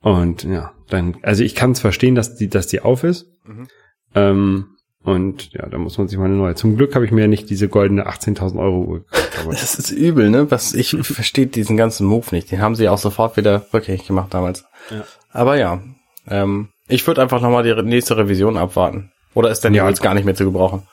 Und 0.05 0.43
ja, 0.43 0.71
dann, 0.89 1.17
also 1.23 1.43
ich 1.43 1.55
kann 1.55 1.71
es 1.71 1.79
verstehen, 1.79 2.13
dass 2.13 2.35
die, 2.35 2.47
dass 2.47 2.67
die 2.67 2.79
auf 2.81 3.03
ist. 3.03 3.25
Mhm. 3.43 3.67
Ähm, 4.13 4.65
und 5.01 5.51
ja, 5.51 5.65
da 5.67 5.79
muss 5.79 5.97
man 5.97 6.07
sich 6.07 6.19
mal 6.19 6.25
eine 6.25 6.35
neue. 6.35 6.53
Zum 6.53 6.77
Glück 6.77 6.93
habe 6.93 7.05
ich 7.05 7.11
mir 7.11 7.21
ja 7.21 7.27
nicht 7.27 7.49
diese 7.49 7.67
goldene 7.67 8.07
18.000 8.07 8.59
Euro 8.59 8.83
Uhr 8.83 8.99
gekauft. 8.99 9.47
Das 9.49 9.73
ist 9.73 9.89
übel, 9.89 10.29
ne? 10.29 10.51
Was 10.51 10.75
ich 10.75 10.91
verstehe 11.01 11.47
diesen 11.47 11.75
ganzen 11.75 12.05
Move 12.05 12.27
nicht. 12.33 12.51
Den 12.51 12.61
haben 12.61 12.75
sie 12.75 12.87
auch 12.87 12.99
sofort 12.99 13.35
wieder 13.35 13.65
rückgängig 13.73 14.05
gemacht 14.05 14.31
damals. 14.31 14.63
Ja. 14.91 15.05
Aber 15.31 15.57
ja, 15.57 15.81
ähm, 16.27 16.69
ich 16.87 17.07
würde 17.07 17.23
einfach 17.23 17.41
nochmal 17.41 17.63
die 17.63 17.73
nächste 17.81 18.15
Revision 18.15 18.57
abwarten. 18.57 19.11
Oder 19.33 19.49
ist 19.49 19.61
denn 19.61 19.73
Ja. 19.73 19.89
jetzt 19.89 20.03
gar 20.03 20.13
nicht 20.13 20.25
mehr 20.25 20.35
zu 20.35 20.45
gebrauchen? 20.45 20.83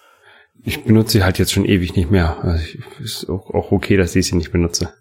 Ich 0.64 0.84
benutze 0.84 1.18
sie 1.18 1.24
halt 1.24 1.38
jetzt 1.38 1.52
schon 1.52 1.66
ewig 1.66 1.96
nicht 1.96 2.10
mehr. 2.10 2.42
Also 2.42 2.64
ich, 2.64 2.78
ist 2.98 3.28
auch, 3.28 3.50
auch 3.50 3.72
okay, 3.72 3.98
dass 3.98 4.16
ich 4.16 4.26
sie 4.26 4.36
nicht 4.36 4.52
benutze. 4.52 4.94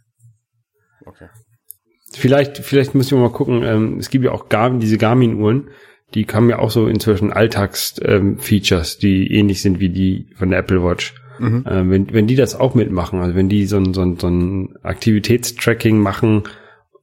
Vielleicht, 2.14 2.58
vielleicht 2.58 2.96
müssen 2.96 3.18
wir 3.18 3.24
mal 3.24 3.32
gucken. 3.32 3.64
Ähm, 3.64 3.98
es 3.98 4.10
gibt 4.10 4.26
ja 4.26 4.32
auch 4.32 4.50
Garmin, 4.50 4.80
diese 4.80 4.98
Garmin-Uhren, 4.98 5.70
die 6.14 6.26
haben 6.26 6.50
ja 6.50 6.60
auch 6.60 6.72
so 6.72 6.88
inzwischen 6.88 7.32
Alltags-Features, 7.32 8.98
die 8.98 9.34
ähnlich 9.34 9.62
sind 9.62 9.80
wie 9.80 9.90
die 9.90 10.28
von 10.36 10.50
der 10.50 10.60
Apple 10.60 10.84
Watch. 10.84 11.16
Mhm. 11.40 11.66
Ähm, 11.68 11.90
wenn, 11.90 12.14
wenn 12.14 12.28
die 12.28 12.36
das 12.36 12.56
auch 12.56 12.76
mitmachen, 12.76 13.20
also 13.22 13.36
wenn 13.36 13.50
die 13.50 13.66
so 13.66 13.78
ein, 13.78 13.94
so 13.94 14.02
ein, 14.02 14.18
so 14.18 14.28
ein 14.28 14.76
Aktivitätstracking 14.84 16.00
machen, 16.00 16.44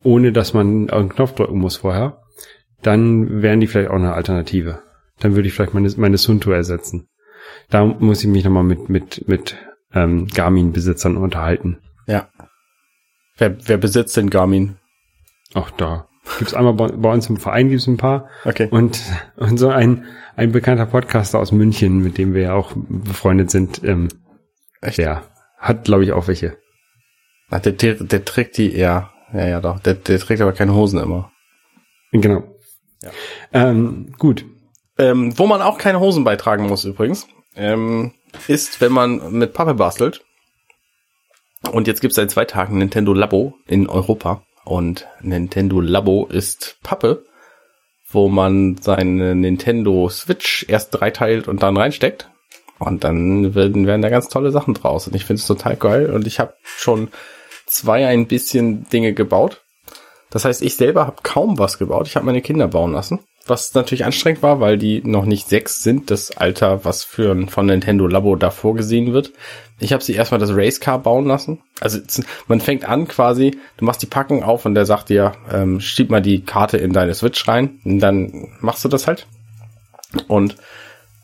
ohne 0.02 0.32
dass 0.32 0.54
man 0.54 0.90
einen 0.90 1.08
Knopf 1.08 1.34
drücken 1.34 1.58
muss 1.58 1.78
vorher, 1.78 2.22
dann 2.82 3.42
wären 3.42 3.60
die 3.60 3.66
vielleicht 3.66 3.90
auch 3.90 3.96
eine 3.96 4.12
Alternative. 4.12 4.82
Dann 5.20 5.34
würde 5.34 5.48
ich 5.48 5.54
vielleicht 5.54 5.74
meine, 5.74 5.90
meine 5.96 6.18
Sunto 6.18 6.52
ersetzen. 6.52 7.08
Da 7.70 7.84
muss 7.84 8.22
ich 8.22 8.28
mich 8.28 8.44
nochmal 8.44 8.62
mit, 8.62 8.88
mit, 8.88 9.26
mit 9.26 9.56
ähm, 9.92 10.28
Garmin-Besitzern 10.28 11.16
unterhalten. 11.16 11.78
Ja. 12.06 12.28
Wer, 13.36 13.56
wer 13.66 13.78
besitzt 13.78 14.16
denn 14.16 14.30
Garmin? 14.30 14.76
Auch 15.54 15.70
da 15.70 16.08
gibt's 16.38 16.54
einmal 16.54 16.74
bei, 16.74 16.88
bei 16.88 17.12
uns 17.12 17.28
im 17.28 17.38
Verein 17.38 17.70
gibt's 17.70 17.86
ein 17.86 17.96
paar 17.96 18.28
Okay. 18.44 18.68
und 18.70 19.00
und 19.36 19.56
so 19.58 19.68
ein 19.68 20.04
ein 20.36 20.52
bekannter 20.52 20.86
Podcaster 20.86 21.38
aus 21.38 21.52
München, 21.52 21.98
mit 21.98 22.18
dem 22.18 22.34
wir 22.34 22.42
ja 22.42 22.54
auch 22.54 22.72
befreundet 22.76 23.50
sind, 23.50 23.82
ähm, 23.82 24.08
Echt? 24.80 24.98
der 24.98 25.24
hat 25.58 25.84
glaube 25.84 26.04
ich 26.04 26.12
auch 26.12 26.28
welche. 26.28 26.58
Ach, 27.50 27.60
der, 27.60 27.72
der, 27.72 27.94
der 27.94 28.24
trägt 28.24 28.58
die, 28.58 28.76
ja, 28.76 29.10
ja, 29.32 29.46
ja 29.46 29.60
doch. 29.60 29.80
Der, 29.80 29.94
der 29.94 30.18
trägt 30.18 30.42
aber 30.42 30.52
keine 30.52 30.74
Hosen 30.74 31.00
immer. 31.00 31.32
Genau. 32.12 32.44
Ja. 33.02 33.10
Ähm, 33.52 34.12
gut. 34.18 34.44
Ähm, 34.98 35.38
wo 35.38 35.46
man 35.46 35.62
auch 35.62 35.78
keine 35.78 36.00
Hosen 36.00 36.24
beitragen 36.24 36.66
muss 36.66 36.84
übrigens, 36.84 37.26
ähm, 37.56 38.12
ist, 38.48 38.80
wenn 38.80 38.92
man 38.92 39.32
mit 39.32 39.54
Pappe 39.54 39.74
bastelt. 39.74 40.24
Und 41.72 41.86
jetzt 41.86 42.00
gibt's 42.00 42.16
seit 42.16 42.30
zwei 42.30 42.44
Tagen 42.44 42.78
Nintendo 42.78 43.14
Labo 43.14 43.54
in 43.66 43.88
Europa. 43.88 44.42
Und 44.68 45.06
Nintendo 45.22 45.80
Labo 45.80 46.26
ist 46.26 46.76
Pappe, 46.82 47.24
wo 48.10 48.28
man 48.28 48.76
seine 48.76 49.34
Nintendo 49.34 50.10
Switch 50.10 50.66
erst 50.68 50.90
dreiteilt 50.90 51.48
und 51.48 51.62
dann 51.62 51.78
reinsteckt. 51.78 52.28
Und 52.78 53.02
dann 53.02 53.54
werden, 53.54 53.86
werden 53.86 54.02
da 54.02 54.10
ganz 54.10 54.28
tolle 54.28 54.50
Sachen 54.50 54.74
draus. 54.74 55.06
Und 55.06 55.16
ich 55.16 55.24
finde 55.24 55.40
es 55.40 55.46
total 55.46 55.76
geil. 55.76 56.10
Und 56.10 56.26
ich 56.26 56.38
habe 56.38 56.52
schon 56.62 57.08
zwei 57.64 58.06
ein 58.06 58.26
bisschen 58.26 58.86
Dinge 58.90 59.14
gebaut. 59.14 59.62
Das 60.28 60.44
heißt, 60.44 60.60
ich 60.60 60.76
selber 60.76 61.06
habe 61.06 61.22
kaum 61.22 61.58
was 61.58 61.78
gebaut. 61.78 62.06
Ich 62.06 62.16
habe 62.16 62.26
meine 62.26 62.42
Kinder 62.42 62.68
bauen 62.68 62.92
lassen. 62.92 63.20
Was 63.48 63.72
natürlich 63.72 64.04
anstrengend 64.04 64.42
war, 64.42 64.60
weil 64.60 64.76
die 64.76 65.02
noch 65.02 65.24
nicht 65.24 65.48
sechs 65.48 65.82
sind, 65.82 66.10
das 66.10 66.36
Alter, 66.36 66.84
was 66.84 67.02
für 67.02 67.32
ein 67.32 67.48
von 67.48 67.64
Nintendo 67.66 68.06
Labo 68.06 68.36
da 68.36 68.50
vorgesehen 68.50 69.14
wird. 69.14 69.32
Ich 69.80 69.94
habe 69.94 70.04
sie 70.04 70.12
erstmal 70.12 70.38
das 70.38 70.54
Racecar 70.54 70.98
bauen 70.98 71.26
lassen. 71.26 71.60
Also 71.80 71.98
man 72.46 72.60
fängt 72.60 72.84
an 72.86 73.08
quasi, 73.08 73.58
du 73.78 73.86
machst 73.86 74.02
die 74.02 74.06
Packung 74.06 74.42
auf 74.42 74.66
und 74.66 74.74
der 74.74 74.84
sagt 74.84 75.08
dir, 75.08 75.32
ähm, 75.50 75.80
schieb 75.80 76.10
mal 76.10 76.20
die 76.20 76.42
Karte 76.42 76.76
in 76.76 76.92
deine 76.92 77.14
Switch 77.14 77.48
rein. 77.48 77.80
Und 77.84 78.00
dann 78.00 78.48
machst 78.60 78.84
du 78.84 78.88
das 78.88 79.06
halt. 79.06 79.26
Und 80.26 80.56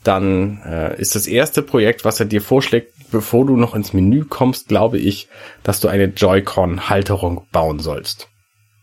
dann 0.02 0.62
äh, 0.64 0.98
ist 0.98 1.14
das 1.16 1.26
erste 1.26 1.60
Projekt, 1.62 2.06
was 2.06 2.20
er 2.20 2.26
dir 2.26 2.40
vorschlägt, 2.40 2.92
bevor 3.10 3.44
du 3.44 3.56
noch 3.56 3.74
ins 3.74 3.92
Menü 3.92 4.24
kommst, 4.24 4.68
glaube 4.68 4.98
ich, 4.98 5.28
dass 5.62 5.80
du 5.80 5.88
eine 5.88 6.06
Joy-Con-Halterung 6.06 7.46
bauen 7.52 7.80
sollst 7.80 8.28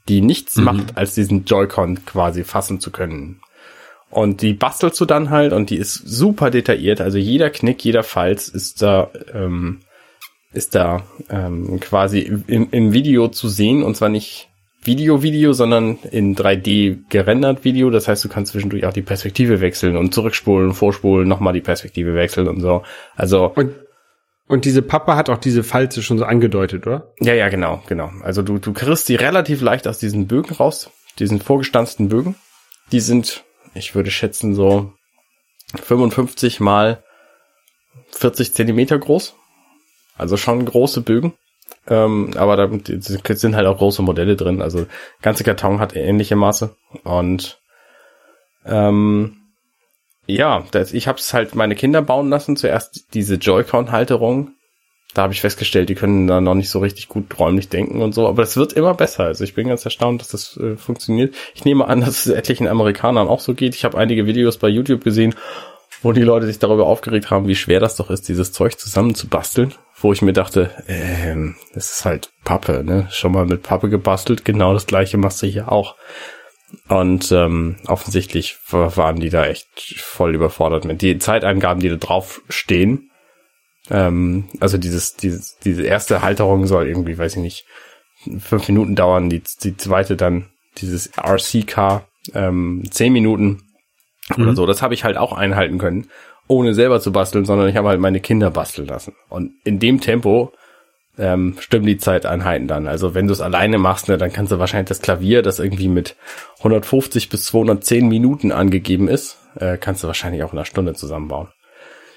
die 0.08 0.22
nichts 0.22 0.58
mhm. 0.58 0.64
macht, 0.64 0.98
als 0.98 1.16
diesen 1.16 1.46
Joy-Con 1.46 2.06
quasi 2.06 2.44
fassen 2.44 2.80
zu 2.80 2.92
können. 2.92 3.42
Und 4.10 4.42
die 4.42 4.54
bastelst 4.54 5.00
du 5.00 5.06
dann 5.06 5.30
halt 5.30 5.54
und 5.54 5.70
die 5.70 5.78
ist 5.78 5.94
super 5.94 6.52
detailliert. 6.52 7.00
Also 7.00 7.18
jeder 7.18 7.50
Knick, 7.50 7.84
jeder 7.84 8.04
Falz 8.04 8.50
ist 8.50 8.82
da, 8.82 9.10
ähm, 9.34 9.80
ist 10.52 10.76
da 10.76 11.04
ähm, 11.30 11.80
quasi 11.80 12.20
im, 12.20 12.68
im 12.72 12.92
Video 12.92 13.30
zu 13.30 13.48
sehen 13.48 13.84
und 13.84 13.96
zwar 13.96 14.10
nicht 14.10 14.50
Video-Video, 14.84 15.54
sondern 15.54 16.00
in 16.10 16.36
3D 16.36 17.04
gerendert 17.10 17.64
Video. 17.64 17.90
Das 17.90 18.08
heißt, 18.08 18.26
du 18.26 18.30
kannst 18.30 18.52
zwischendurch 18.52 18.86
auch 18.86 18.94
die 18.94 19.04
Perspektive 19.04 19.62
wechseln 19.62 19.96
und 19.96 20.14
zurückspulen, 20.14 20.74
vorspulen, 20.74 21.28
nochmal 21.28 21.54
die 21.54 21.62
Perspektive 21.62 22.16
wechseln 22.16 22.48
und 22.48 22.62
so. 22.62 22.84
Also 23.16 23.52
und 23.56 23.74
und 24.52 24.66
diese 24.66 24.82
Pappe 24.82 25.16
hat 25.16 25.30
auch 25.30 25.38
diese 25.38 25.64
Falze 25.64 26.04
schon 26.04 26.18
so 26.18 26.26
angedeutet, 26.26 26.86
oder? 26.86 27.14
Ja, 27.22 27.34
ja, 27.34 27.48
genau, 27.48 27.82
genau. 27.88 28.12
Also 28.22 28.42
du, 28.42 28.60
du 28.60 28.74
kriegst 28.74 29.08
die 29.08 29.16
relativ 29.16 29.62
leicht 29.62 29.88
aus 29.88 29.98
diesen 29.98 30.28
Bögen 30.28 30.54
raus, 30.54 30.90
diesen 31.20 31.40
vorgestanzten 31.40 32.10
Bögen. 32.10 32.36
Die 32.92 33.00
sind, 33.00 33.46
ich 33.74 33.96
würde 33.96 34.12
schätzen, 34.12 34.54
so 34.54 34.92
55 35.82 36.60
mal 36.60 37.02
40 38.12 38.54
Zentimeter 38.54 39.00
groß. 39.00 39.36
Also 40.18 40.36
schon 40.36 40.66
große 40.66 41.00
Bögen. 41.00 41.34
Ähm, 41.88 42.32
aber 42.36 42.58
da 42.58 42.70
sind 43.36 43.56
halt 43.56 43.68
auch 43.68 43.78
große 43.78 44.02
Modelle 44.02 44.36
drin. 44.36 44.62
Also 44.62 44.86
ganze 45.22 45.46
Karton 45.46 45.80
hat 45.80 45.96
ähnliche 45.96 46.36
Maße. 46.36 46.76
Und 47.06 47.62
ähm, 48.66 49.41
ja, 50.28 50.64
das, 50.72 50.94
ich 50.94 51.08
habe 51.08 51.20
es 51.20 51.34
halt 51.34 51.56
meine 51.56 51.76
Kinder 51.76 52.02
bauen 52.02 52.30
lassen. 52.30 52.56
Zuerst 52.56 53.14
diese 53.14 53.36
Joy-Con-Halterung. 53.36 54.52
Da 55.14 55.24
habe 55.24 55.34
ich 55.34 55.42
festgestellt, 55.42 55.90
die 55.90 55.96
können 55.96 56.28
da 56.28 56.40
noch 56.40 56.54
nicht 56.54 56.70
so 56.70 56.80
richtig 56.80 57.10
gut 57.10 57.38
räumlich 57.38 57.68
denken 57.68 58.02
und 58.02 58.14
so. 58.14 58.28
Aber 58.28 58.44
es 58.44 58.56
wird 58.56 58.74
immer 58.74 58.94
besser. 58.94 59.26
Also 59.26 59.44
ich 59.44 59.54
bin 59.54 59.68
ganz 59.68 59.84
erstaunt, 59.84 60.22
dass 60.22 60.30
das 60.30 60.58
äh, 60.58 60.78
funktioniert. 60.78 61.36
Ich 61.54 61.66
nehme 61.66 61.86
an, 61.88 62.00
dass 62.00 62.26
es 62.26 62.28
etlichen 62.28 62.68
Amerikanern 62.68 63.28
auch 63.28 63.42
so 63.42 63.54
geht. 63.54 63.76
Ich 63.76 63.84
habe 63.84 63.98
einige 63.98 64.26
Videos 64.26 64.58
bei 64.58 64.70
YouTube 64.70 65.04
gesehen, 65.04 65.36
wo 66.02 66.14
die 66.14 66.22
Leute 66.22 66.46
sich 66.46 66.60
darüber 66.60 66.88
aufgeregt 66.88 67.30
haben, 67.30 67.48
wie 67.48 67.56
schwer 67.56 67.82
das 67.82 67.98
doch 67.98 68.10
ist, 68.10 68.30
dieses 68.30 68.54
Zeug 68.54 68.80
zusammenzubasteln. 68.80 69.74
Wo 70.00 70.14
ich 70.14 70.22
mir 70.22 70.34
dachte, 70.34 70.72
ähm, 70.88 71.56
das 71.74 71.92
ist 71.92 72.06
halt 72.06 72.32
Pappe, 72.44 72.84
ne? 72.84 73.08
Schon 73.12 73.34
mal 73.34 73.46
mit 73.46 73.64
Pappe 73.64 73.90
gebastelt, 73.90 74.46
genau 74.46 74.74
das 74.74 74.88
gleiche 74.88 75.18
machst 75.18 75.44
du 75.44 75.48
hier 75.48 75.72
auch. 75.72 75.96
Und 76.88 77.32
ähm, 77.32 77.78
offensichtlich 77.88 78.58
waren 78.70 79.20
die 79.20 79.30
da 79.30 79.46
echt 79.46 79.68
voll 79.98 80.36
überfordert 80.36 80.86
mit. 80.86 81.02
Die 81.02 81.18
Zeitangaben, 81.20 81.82
die 81.82 81.90
da 81.90 81.96
drauf 81.96 82.42
stehen, 82.50 83.12
ähm, 83.90 84.46
also 84.60 84.78
dieses, 84.78 85.16
dieses, 85.16 85.58
diese 85.60 85.84
erste 85.84 86.22
Halterung 86.22 86.68
soll 86.68 86.88
irgendwie, 86.88 87.18
weiß 87.18 87.36
ich 87.38 87.42
nicht, 87.42 87.66
fünf 88.40 88.68
Minuten 88.68 88.96
dauern, 88.96 89.30
die, 89.30 89.42
die 89.64 89.78
zweite 89.78 90.16
dann 90.16 90.50
dieses 90.78 91.12
RC-Car 91.18 92.08
ähm, 92.34 92.84
zehn 92.90 93.14
Minuten 93.14 93.64
mhm. 94.36 94.44
oder 94.44 94.56
so. 94.56 94.66
Das 94.66 94.82
habe 94.82 94.94
ich 94.94 95.04
halt 95.04 95.18
auch 95.18 95.34
einhalten 95.34 95.78
können, 95.78 96.08
ohne 96.48 96.74
selber 96.74 97.02
zu 97.02 97.12
basteln, 97.12 97.46
sondern 97.46 97.70
ich 97.70 97.76
habe 97.76 97.90
halt 97.90 98.00
meine 98.00 98.20
Kinder 98.20 98.52
basteln 98.52 98.88
lassen. 98.88 99.16
Und 99.30 99.54
in 99.64 99.80
dem 99.80 100.02
Tempo 100.02 100.54
ähm, 101.22 101.56
stimmen 101.60 101.86
die 101.86 101.98
Zeiteinheiten 101.98 102.68
dann. 102.68 102.88
Also 102.88 103.14
wenn 103.14 103.28
du 103.28 103.34
es 103.34 103.42
alleine 103.42 103.78
machst, 103.78 104.10
ne, 104.10 104.18
dann 104.18 104.34
kannst 104.34 104.52
du 104.52 104.60
wahrscheinlich 104.60 104.90
das 104.90 105.02
Klavier, 105.02 105.44
das 105.44 105.60
irgendwie 105.60 105.88
mit 105.88 106.16
150 106.58 107.30
bis 107.30 107.46
210 107.46 108.08
Minuten 108.08 108.52
angegeben 108.52 109.08
ist, 109.08 109.38
äh, 109.56 109.78
kannst 109.78 110.04
du 110.04 110.08
wahrscheinlich 110.08 110.44
auch 110.44 110.52
in 110.52 110.58
einer 110.58 110.66
Stunde 110.66 110.94
zusammenbauen. 110.96 111.50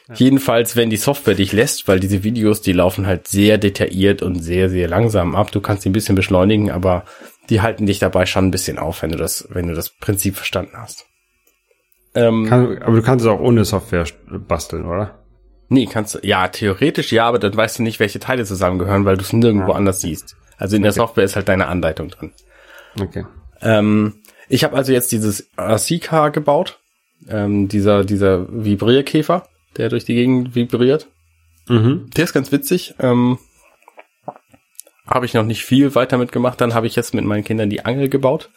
Ja. 0.09 0.15
Jedenfalls, 0.17 0.75
wenn 0.77 0.91
die 0.91 0.97
Software 0.97 1.35
dich 1.35 1.53
lässt, 1.53 1.87
weil 1.87 2.01
diese 2.01 2.25
Videos, 2.25 2.63
die 2.63 2.73
laufen 2.73 3.07
halt 3.07 3.29
sehr 3.29 3.59
detailliert 3.59 4.23
und 4.23 4.43
sehr, 4.43 4.69
sehr 4.69 4.89
langsam 4.89 5.35
ab. 5.35 5.51
Du 5.53 5.61
kannst 5.61 5.85
die 5.85 5.91
ein 5.91 5.95
bisschen 5.95 6.15
beschleunigen, 6.15 6.71
aber 6.71 7.05
die 7.51 7.61
halten 7.61 7.87
dich 7.87 7.99
dabei 7.99 8.27
schon 8.27 8.47
ein 8.47 8.51
bisschen 8.51 8.79
auf, 8.79 9.03
wenn 9.03 9.13
du 9.13 9.17
das, 9.17 9.47
wenn 9.51 9.69
du 9.69 9.75
das 9.75 9.91
Prinzip 9.91 10.37
verstanden 10.37 10.77
hast. 10.77 11.07
Ähm, 12.15 12.47
Kann, 12.49 12.83
aber 12.83 12.97
du 12.97 13.03
kannst 13.03 13.25
es 13.25 13.31
auch 13.31 13.41
ohne 13.41 13.65
Software 13.65 14.07
basteln, 14.47 14.85
oder? 14.87 15.24
Nee, 15.69 15.87
kannst 15.87 16.15
du, 16.15 16.19
ja, 16.23 16.49
theoretisch 16.49 17.13
ja, 17.13 17.27
aber 17.27 17.39
dann 17.39 17.57
weißt 17.57 17.79
du 17.79 17.83
nicht, 17.83 18.01
welche 18.01 18.21
Teile 18.21 18.45
zusammengehören, 18.45 19.05
weil 19.05 19.17
du 19.17 19.23
es 19.23 19.33
nirgendwo 19.33 19.71
ja. 19.71 19.77
anders 19.77 20.01
siehst. 20.01 20.37
Also 20.57 20.77
in 20.77 20.83
der 20.83 20.93
Software 20.93 21.25
ist 21.25 21.37
halt 21.37 21.49
deine 21.49 21.67
Anleitung 21.67 22.11
drin. 22.11 22.33
Okay. 23.01 23.27
Ähm, 23.61 24.23
ich 24.49 24.63
habe 24.65 24.77
also 24.77 24.93
jetzt 24.93 25.11
dieses 25.11 25.51
RC-Car 25.59 26.31
gebaut, 26.31 26.79
ähm, 27.29 27.69
dieser, 27.69 28.05
dieser 28.05 28.47
Vibrierkäfer, 28.49 29.49
der 29.77 29.89
durch 29.89 30.05
die 30.05 30.15
Gegend 30.15 30.55
vibriert. 30.55 31.09
Mhm. 31.69 32.11
Der 32.17 32.25
ist 32.25 32.35
ganz 32.35 32.53
witzig. 32.53 32.95
Ähm, 33.01 33.39
habe 35.07 35.27
ich 35.27 35.35
noch 35.35 35.45
nicht 35.45 35.65
viel 35.65 35.95
weiter 35.95 36.19
mitgemacht. 36.19 36.61
Dann 36.61 36.75
habe 36.75 36.87
ich 36.87 36.97
jetzt 36.97 37.15
mit 37.15 37.25
meinen 37.25 37.45
Kindern 37.45 37.71
die 37.71 37.85
Angel 37.85 38.09
gebaut 38.09 38.51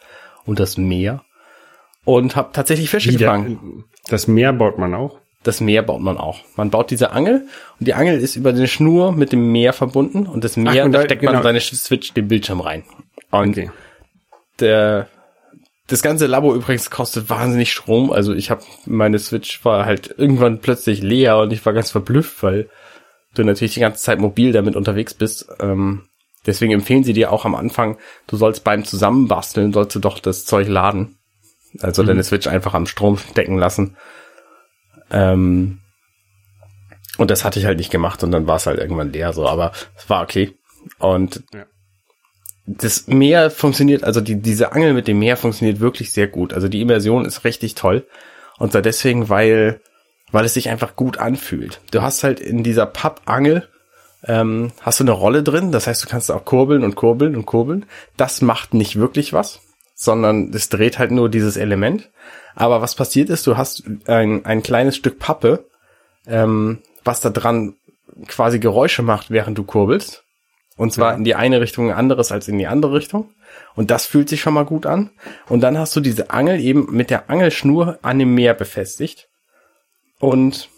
und 0.44 0.60
das 0.60 0.78
Meer 0.78 1.24
und 2.04 2.36
habe 2.36 2.50
tatsächlich 2.52 2.90
Fische 2.90 3.10
Wieder, 3.10 3.26
gefangen. 3.26 3.84
Das 4.08 4.28
Meer 4.28 4.52
baut 4.52 4.78
man 4.78 4.94
auch? 4.94 5.20
Das 5.42 5.60
Meer 5.60 5.82
baut 5.82 6.00
man 6.00 6.18
auch. 6.18 6.40
Man 6.56 6.70
baut 6.70 6.90
diese 6.90 7.12
Angel 7.12 7.46
und 7.78 7.86
die 7.86 7.94
Angel 7.94 8.18
ist 8.18 8.36
über 8.36 8.50
eine 8.50 8.66
Schnur 8.66 9.12
mit 9.12 9.32
dem 9.32 9.52
Meer 9.52 9.72
verbunden 9.72 10.26
und 10.26 10.42
das 10.44 10.56
Meer, 10.56 10.82
Ach, 10.82 10.86
und 10.86 10.92
da, 10.92 11.02
steckt 11.02 11.20
genau. 11.20 11.34
man 11.34 11.42
seine 11.42 11.60
Switch 11.60 12.12
den 12.12 12.28
Bildschirm 12.28 12.60
rein. 12.60 12.84
Und 13.30 13.50
okay. 13.50 13.70
der 14.58 15.08
das 15.86 16.02
ganze 16.02 16.26
Labo 16.26 16.54
übrigens 16.54 16.90
kostet 16.90 17.30
wahnsinnig 17.30 17.72
Strom. 17.72 18.12
Also 18.12 18.34
ich 18.34 18.50
habe 18.50 18.62
meine 18.84 19.18
Switch 19.18 19.64
war 19.64 19.86
halt 19.86 20.14
irgendwann 20.18 20.60
plötzlich 20.60 21.02
leer 21.02 21.38
und 21.38 21.52
ich 21.52 21.64
war 21.64 21.72
ganz 21.72 21.90
verblüfft, 21.90 22.42
weil 22.42 22.68
du 23.34 23.44
natürlich 23.44 23.74
die 23.74 23.80
ganze 23.80 24.02
Zeit 24.02 24.20
mobil 24.20 24.52
damit 24.52 24.76
unterwegs 24.76 25.14
bist. 25.14 25.48
Ähm, 25.60 26.02
deswegen 26.46 26.72
empfehlen 26.72 27.04
sie 27.04 27.14
dir 27.14 27.32
auch 27.32 27.46
am 27.46 27.54
Anfang, 27.54 27.96
du 28.26 28.36
sollst 28.36 28.64
beim 28.64 28.84
Zusammenbasteln, 28.84 29.72
sollst 29.72 29.94
du 29.94 30.00
doch 30.00 30.18
das 30.18 30.44
Zeug 30.44 30.68
laden. 30.68 31.16
Also 31.80 32.02
mhm. 32.02 32.08
deine 32.08 32.24
Switch 32.24 32.48
einfach 32.48 32.74
am 32.74 32.86
Strom 32.86 33.16
stecken 33.16 33.56
lassen 33.56 33.96
ähm, 35.10 35.80
und 37.18 37.30
das 37.30 37.44
hatte 37.44 37.58
ich 37.58 37.66
halt 37.66 37.78
nicht 37.78 37.90
gemacht 37.90 38.22
und 38.22 38.30
dann 38.30 38.46
war 38.46 38.56
es 38.56 38.66
halt 38.66 38.78
irgendwann 38.78 39.12
leer 39.12 39.32
so, 39.32 39.46
aber 39.46 39.72
es 39.96 40.08
war 40.08 40.22
okay. 40.22 40.54
Und 40.98 41.42
ja. 41.52 41.66
das 42.66 43.08
Meer 43.08 43.50
funktioniert, 43.50 44.04
also 44.04 44.20
die, 44.20 44.40
diese 44.40 44.72
Angel 44.72 44.94
mit 44.94 45.08
dem 45.08 45.18
Meer 45.18 45.36
funktioniert 45.36 45.80
wirklich 45.80 46.12
sehr 46.12 46.28
gut. 46.28 46.54
Also 46.54 46.68
die 46.68 46.80
Immersion 46.80 47.24
ist 47.24 47.44
richtig 47.44 47.74
toll. 47.74 48.06
Und 48.58 48.72
zwar 48.72 48.82
deswegen, 48.82 49.28
weil, 49.28 49.80
weil 50.30 50.44
es 50.44 50.54
sich 50.54 50.68
einfach 50.68 50.94
gut 50.94 51.18
anfühlt. 51.18 51.80
Du 51.90 52.02
hast 52.02 52.22
halt 52.22 52.38
in 52.38 52.62
dieser 52.62 52.86
Pappangel, 52.86 53.68
ähm, 54.24 54.72
hast 54.80 55.00
du 55.00 55.04
eine 55.04 55.12
Rolle 55.12 55.42
drin, 55.42 55.72
das 55.72 55.88
heißt, 55.88 56.04
du 56.04 56.08
kannst 56.08 56.30
auch 56.30 56.44
kurbeln 56.44 56.84
und 56.84 56.94
kurbeln 56.94 57.34
und 57.34 57.46
kurbeln. 57.46 57.86
Das 58.16 58.42
macht 58.42 58.74
nicht 58.74 58.96
wirklich 58.96 59.32
was, 59.32 59.60
sondern 59.94 60.52
es 60.54 60.68
dreht 60.68 60.98
halt 61.00 61.10
nur 61.10 61.28
dieses 61.28 61.56
Element. 61.56 62.10
Aber 62.58 62.82
was 62.82 62.96
passiert 62.96 63.30
ist, 63.30 63.46
du 63.46 63.56
hast 63.56 63.84
ein, 64.08 64.44
ein 64.44 64.64
kleines 64.64 64.96
Stück 64.96 65.20
Pappe, 65.20 65.66
ähm, 66.26 66.78
was 67.04 67.20
da 67.20 67.30
dran 67.30 67.76
quasi 68.26 68.58
Geräusche 68.58 69.02
macht, 69.02 69.30
während 69.30 69.56
du 69.56 69.62
kurbelst. 69.62 70.24
Und 70.76 70.92
zwar 70.92 71.12
ja. 71.12 71.18
in 71.18 71.22
die 71.22 71.36
eine 71.36 71.60
Richtung 71.60 71.92
anderes 71.92 72.32
als 72.32 72.48
in 72.48 72.58
die 72.58 72.66
andere 72.66 72.94
Richtung. 72.94 73.30
Und 73.76 73.92
das 73.92 74.06
fühlt 74.06 74.28
sich 74.28 74.40
schon 74.40 74.54
mal 74.54 74.64
gut 74.64 74.86
an. 74.86 75.10
Und 75.48 75.60
dann 75.60 75.78
hast 75.78 75.94
du 75.94 76.00
diese 76.00 76.30
Angel 76.30 76.58
eben 76.58 76.88
mit 76.90 77.10
der 77.10 77.30
Angelschnur 77.30 78.00
an 78.02 78.18
dem 78.18 78.34
Meer 78.34 78.54
befestigt. 78.54 79.28
Und 80.18 80.68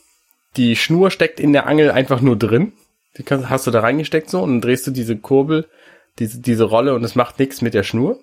die 0.58 0.76
Schnur 0.76 1.10
steckt 1.10 1.40
in 1.40 1.54
der 1.54 1.66
Angel 1.66 1.90
einfach 1.92 2.20
nur 2.20 2.36
drin. 2.36 2.74
Die 3.16 3.24
hast 3.24 3.66
du 3.66 3.70
da 3.70 3.80
reingesteckt 3.80 4.28
so 4.28 4.42
und 4.42 4.50
dann 4.50 4.60
drehst 4.60 4.86
du 4.86 4.90
diese 4.90 5.16
Kurbel, 5.16 5.66
diese, 6.18 6.40
diese 6.40 6.64
Rolle 6.64 6.94
und 6.94 7.04
es 7.04 7.14
macht 7.14 7.38
nichts 7.38 7.62
mit 7.62 7.72
der 7.72 7.84
Schnur. 7.84 8.20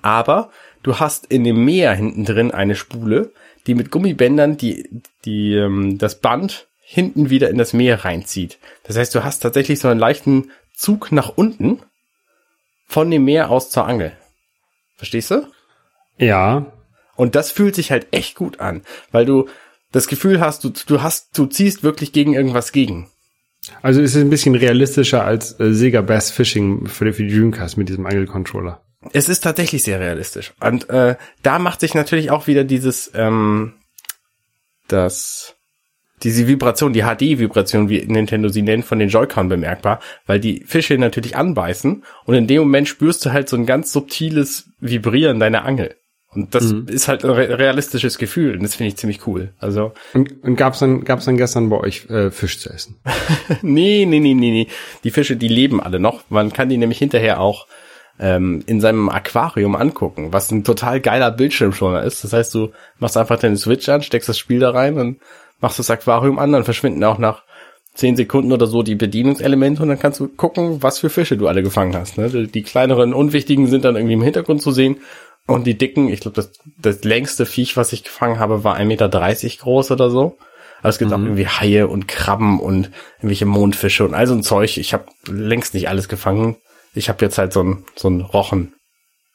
Aber 0.00 0.50
du 0.84 1.00
hast 1.00 1.26
in 1.26 1.42
dem 1.42 1.64
Meer 1.64 1.92
hinten 1.94 2.24
drin 2.24 2.52
eine 2.52 2.76
Spule, 2.76 3.32
die 3.66 3.74
mit 3.74 3.90
Gummibändern 3.90 4.56
die, 4.56 4.88
die, 5.24 5.54
ähm, 5.54 5.98
das 5.98 6.20
Band 6.20 6.68
hinten 6.80 7.30
wieder 7.30 7.50
in 7.50 7.58
das 7.58 7.72
Meer 7.72 8.04
reinzieht. 8.04 8.58
Das 8.84 8.96
heißt, 8.96 9.12
du 9.14 9.24
hast 9.24 9.40
tatsächlich 9.40 9.80
so 9.80 9.88
einen 9.88 9.98
leichten 9.98 10.52
Zug 10.74 11.10
nach 11.10 11.30
unten 11.30 11.80
von 12.86 13.10
dem 13.10 13.24
Meer 13.24 13.50
aus 13.50 13.70
zur 13.70 13.86
Angel. 13.86 14.12
Verstehst 14.96 15.30
du? 15.30 15.48
Ja. 16.18 16.66
Und 17.16 17.34
das 17.34 17.50
fühlt 17.50 17.74
sich 17.74 17.90
halt 17.90 18.08
echt 18.12 18.36
gut 18.36 18.60
an, 18.60 18.82
weil 19.10 19.24
du 19.24 19.48
das 19.92 20.08
Gefühl 20.08 20.40
hast, 20.40 20.64
du, 20.64 20.70
du 20.86 21.02
hast, 21.02 21.36
du 21.38 21.46
ziehst 21.46 21.82
wirklich 21.82 22.12
gegen 22.12 22.34
irgendwas 22.34 22.72
gegen. 22.72 23.08
Also 23.80 24.02
ist 24.02 24.14
es 24.14 24.22
ein 24.22 24.30
bisschen 24.30 24.54
realistischer 24.54 25.24
als 25.24 25.58
äh, 25.58 25.72
Sega 25.72 26.02
Bass 26.02 26.30
Fishing 26.30 26.86
für, 26.86 27.12
für 27.12 27.24
die 27.24 27.34
Dreamcast 27.34 27.78
mit 27.78 27.88
diesem 27.88 28.04
Angelcontroller. 28.04 28.83
Es 29.12 29.28
ist 29.28 29.40
tatsächlich 29.40 29.82
sehr 29.82 30.00
realistisch. 30.00 30.52
Und 30.60 30.88
äh, 30.90 31.16
da 31.42 31.58
macht 31.58 31.80
sich 31.80 31.94
natürlich 31.94 32.30
auch 32.30 32.46
wieder 32.46 32.64
dieses, 32.64 33.10
ähm, 33.14 33.74
das, 34.88 35.54
diese 36.22 36.46
Vibration, 36.46 36.92
die 36.92 37.02
HD-Vibration, 37.02 37.88
wie 37.88 38.04
Nintendo 38.06 38.48
sie 38.48 38.62
nennt, 38.62 38.84
von 38.84 38.98
den 38.98 39.08
Joy-Con 39.08 39.48
bemerkbar, 39.48 40.00
weil 40.26 40.40
die 40.40 40.64
Fische 40.66 40.96
natürlich 40.98 41.36
anbeißen 41.36 42.04
und 42.24 42.34
in 42.34 42.46
dem 42.46 42.62
Moment 42.62 42.88
spürst 42.88 43.24
du 43.24 43.32
halt 43.32 43.48
so 43.48 43.56
ein 43.56 43.66
ganz 43.66 43.92
subtiles 43.92 44.70
Vibrieren 44.80 45.40
deiner 45.40 45.64
Angel. 45.64 45.94
Und 46.28 46.52
das 46.54 46.72
Mhm. 46.72 46.88
ist 46.88 47.06
halt 47.06 47.24
ein 47.24 47.30
re 47.30 47.58
realistisches 47.58 48.18
Gefühl 48.18 48.54
und 48.56 48.64
das 48.64 48.74
finde 48.74 48.88
ich 48.88 48.96
ziemlich 48.96 49.24
cool. 49.26 49.52
Also, 49.58 49.92
Und, 50.14 50.42
und 50.42 50.56
gab's 50.56 50.80
dann, 50.80 51.04
gab's 51.04 51.26
dann 51.26 51.36
gestern 51.36 51.68
bei 51.70 51.78
euch 51.78 52.10
äh, 52.10 52.30
Fisch 52.32 52.58
zu 52.58 52.70
essen? 52.70 52.96
nee, 53.62 54.04
nee, 54.04 54.18
nee, 54.18 54.34
nee, 54.34 54.50
nee. 54.50 54.66
Die 55.04 55.10
Fische, 55.12 55.36
die 55.36 55.46
leben 55.48 55.80
alle 55.80 56.00
noch. 56.00 56.24
Man 56.30 56.52
kann 56.52 56.68
die 56.68 56.76
nämlich 56.76 56.98
hinterher 56.98 57.38
auch 57.40 57.68
ähm, 58.18 58.62
in 58.66 58.80
seinem 58.80 59.08
Aquarium 59.08 59.74
angucken, 59.74 60.32
was 60.32 60.50
ein 60.50 60.64
total 60.64 61.00
geiler 61.00 61.30
Bildschirmschoner 61.30 62.02
ist. 62.04 62.24
Das 62.24 62.32
heißt, 62.32 62.54
du 62.54 62.70
machst 62.98 63.16
einfach 63.16 63.38
deine 63.38 63.56
Switch 63.56 63.88
an, 63.88 64.02
steckst 64.02 64.28
das 64.28 64.38
Spiel 64.38 64.60
da 64.60 64.70
rein 64.70 64.98
und 64.98 65.20
machst 65.60 65.78
das 65.78 65.90
Aquarium 65.90 66.38
an, 66.38 66.52
dann 66.52 66.64
verschwinden 66.64 67.02
auch 67.04 67.18
nach 67.18 67.42
zehn 67.94 68.16
Sekunden 68.16 68.52
oder 68.52 68.66
so 68.66 68.82
die 68.82 68.96
Bedienungselemente 68.96 69.82
und 69.82 69.88
dann 69.88 69.98
kannst 69.98 70.20
du 70.20 70.28
gucken, 70.28 70.82
was 70.82 70.98
für 70.98 71.10
Fische 71.10 71.36
du 71.36 71.46
alle 71.48 71.62
gefangen 71.62 71.94
hast. 71.94 72.18
Ne? 72.18 72.28
Die- 72.28 72.62
kleineren, 72.62 73.14
unwichtigen 73.14 73.68
sind 73.68 73.84
dann 73.84 73.96
irgendwie 73.96 74.14
im 74.14 74.22
Hintergrund 74.22 74.62
zu 74.62 74.72
sehen 74.72 74.98
und 75.46 75.66
die 75.66 75.78
dicken, 75.78 76.08
ich 76.08 76.20
glaube, 76.20 76.34
das, 76.36 76.52
das 76.78 77.04
längste 77.04 77.46
Viech, 77.46 77.76
was 77.76 77.92
ich 77.92 78.02
gefangen 78.04 78.38
habe, 78.38 78.64
war 78.64 78.76
1,30 78.76 78.84
Meter 78.86 79.08
groß 79.08 79.90
oder 79.90 80.10
so. 80.10 80.36
Aber 80.80 80.90
es 80.90 80.98
gibt 80.98 81.12
auch 81.12 81.18
irgendwie 81.18 81.46
Haie 81.46 81.86
und 81.88 82.08
Krabben 82.08 82.60
und 82.60 82.90
irgendwelche 83.16 83.46
Mondfische 83.46 84.04
und 84.04 84.12
all 84.12 84.26
so 84.26 84.34
ein 84.34 84.42
Zeug. 84.42 84.76
Ich 84.76 84.92
habe 84.92 85.06
längst 85.26 85.72
nicht 85.72 85.88
alles 85.88 86.08
gefangen. 86.08 86.56
Ich 86.94 87.08
habe 87.08 87.24
jetzt 87.24 87.38
halt 87.38 87.52
so 87.52 87.62
ein, 87.62 87.84
so 87.96 88.08
ein 88.08 88.20
Rochen. 88.20 88.74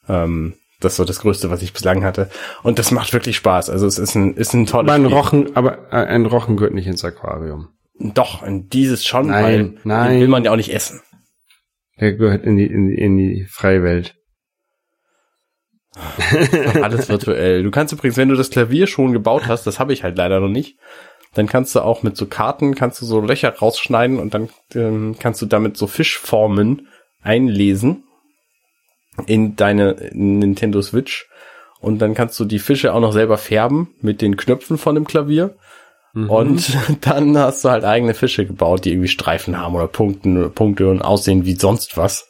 Ähm, 0.08 0.54
das 0.80 0.92
ist 0.92 0.96
so 0.96 1.04
das 1.04 1.20
Größte, 1.20 1.50
was 1.50 1.62
ich 1.62 1.72
bislang 1.72 2.04
hatte. 2.04 2.30
Und 2.62 2.78
das 2.78 2.90
macht 2.90 3.12
wirklich 3.12 3.36
Spaß. 3.36 3.68
Also 3.68 3.86
es 3.86 3.98
ist 3.98 4.14
ein, 4.14 4.34
ist 4.34 4.54
ein 4.54 4.66
tolles 4.66 4.90
Aber 4.90 4.94
ein 4.94 5.04
Spiel. 5.04 5.16
Rochen, 5.16 5.56
aber 5.56 5.92
äh, 5.92 6.06
ein 6.06 6.24
Rochen 6.26 6.56
gehört 6.56 6.74
nicht 6.74 6.86
ins 6.86 7.04
Aquarium. 7.04 7.68
Doch, 7.98 8.42
in 8.42 8.70
dieses 8.70 9.04
schon, 9.04 9.26
Nein, 9.26 9.44
weil 9.44 9.74
nein. 9.84 10.12
den 10.12 10.20
will 10.22 10.28
man 10.28 10.44
ja 10.44 10.52
auch 10.52 10.56
nicht 10.56 10.72
essen. 10.72 11.02
Der 12.00 12.14
gehört 12.14 12.44
in 12.44 12.56
die, 12.56 12.64
in 12.66 12.88
die, 12.88 12.94
in 12.94 13.16
die 13.18 13.44
freie 13.44 13.82
Welt. 13.82 14.16
Alles 16.82 17.10
virtuell. 17.10 17.62
Du 17.62 17.70
kannst 17.70 17.92
übrigens, 17.92 18.16
wenn 18.16 18.30
du 18.30 18.36
das 18.36 18.48
Klavier 18.48 18.86
schon 18.86 19.12
gebaut 19.12 19.48
hast, 19.48 19.66
das 19.66 19.78
habe 19.78 19.92
ich 19.92 20.02
halt 20.02 20.16
leider 20.16 20.40
noch 20.40 20.48
nicht, 20.48 20.78
dann 21.34 21.46
kannst 21.46 21.74
du 21.74 21.80
auch 21.80 22.02
mit 22.02 22.16
so 22.16 22.26
Karten, 22.26 22.74
kannst 22.74 23.02
du 23.02 23.06
so 23.06 23.20
Löcher 23.20 23.54
rausschneiden 23.54 24.18
und 24.18 24.32
dann 24.32 24.48
ähm, 24.74 25.16
kannst 25.18 25.42
du 25.42 25.46
damit 25.46 25.76
so 25.76 25.86
Fischformen 25.86 26.88
einlesen 27.22 28.04
in 29.26 29.56
deine 29.56 30.10
Nintendo 30.12 30.80
Switch 30.82 31.28
und 31.80 31.98
dann 31.98 32.14
kannst 32.14 32.38
du 32.38 32.44
die 32.44 32.58
Fische 32.58 32.94
auch 32.94 33.00
noch 33.00 33.12
selber 33.12 33.38
färben 33.38 33.88
mit 34.00 34.20
den 34.20 34.36
Knöpfen 34.36 34.78
von 34.78 34.94
dem 34.94 35.06
Klavier. 35.06 35.56
Und 36.28 36.76
dann 37.00 37.36
hast 37.38 37.64
du 37.64 37.70
halt 37.70 37.84
eigene 37.84 38.14
Fische 38.14 38.46
gebaut, 38.46 38.84
die 38.84 38.90
irgendwie 38.90 39.08
Streifen 39.08 39.58
haben 39.58 39.74
oder 39.74 39.86
Punkten 39.86 40.52
Punkte 40.52 40.88
und 40.88 41.02
aussehen 41.02 41.44
wie 41.44 41.54
sonst 41.54 41.96
was. 41.96 42.28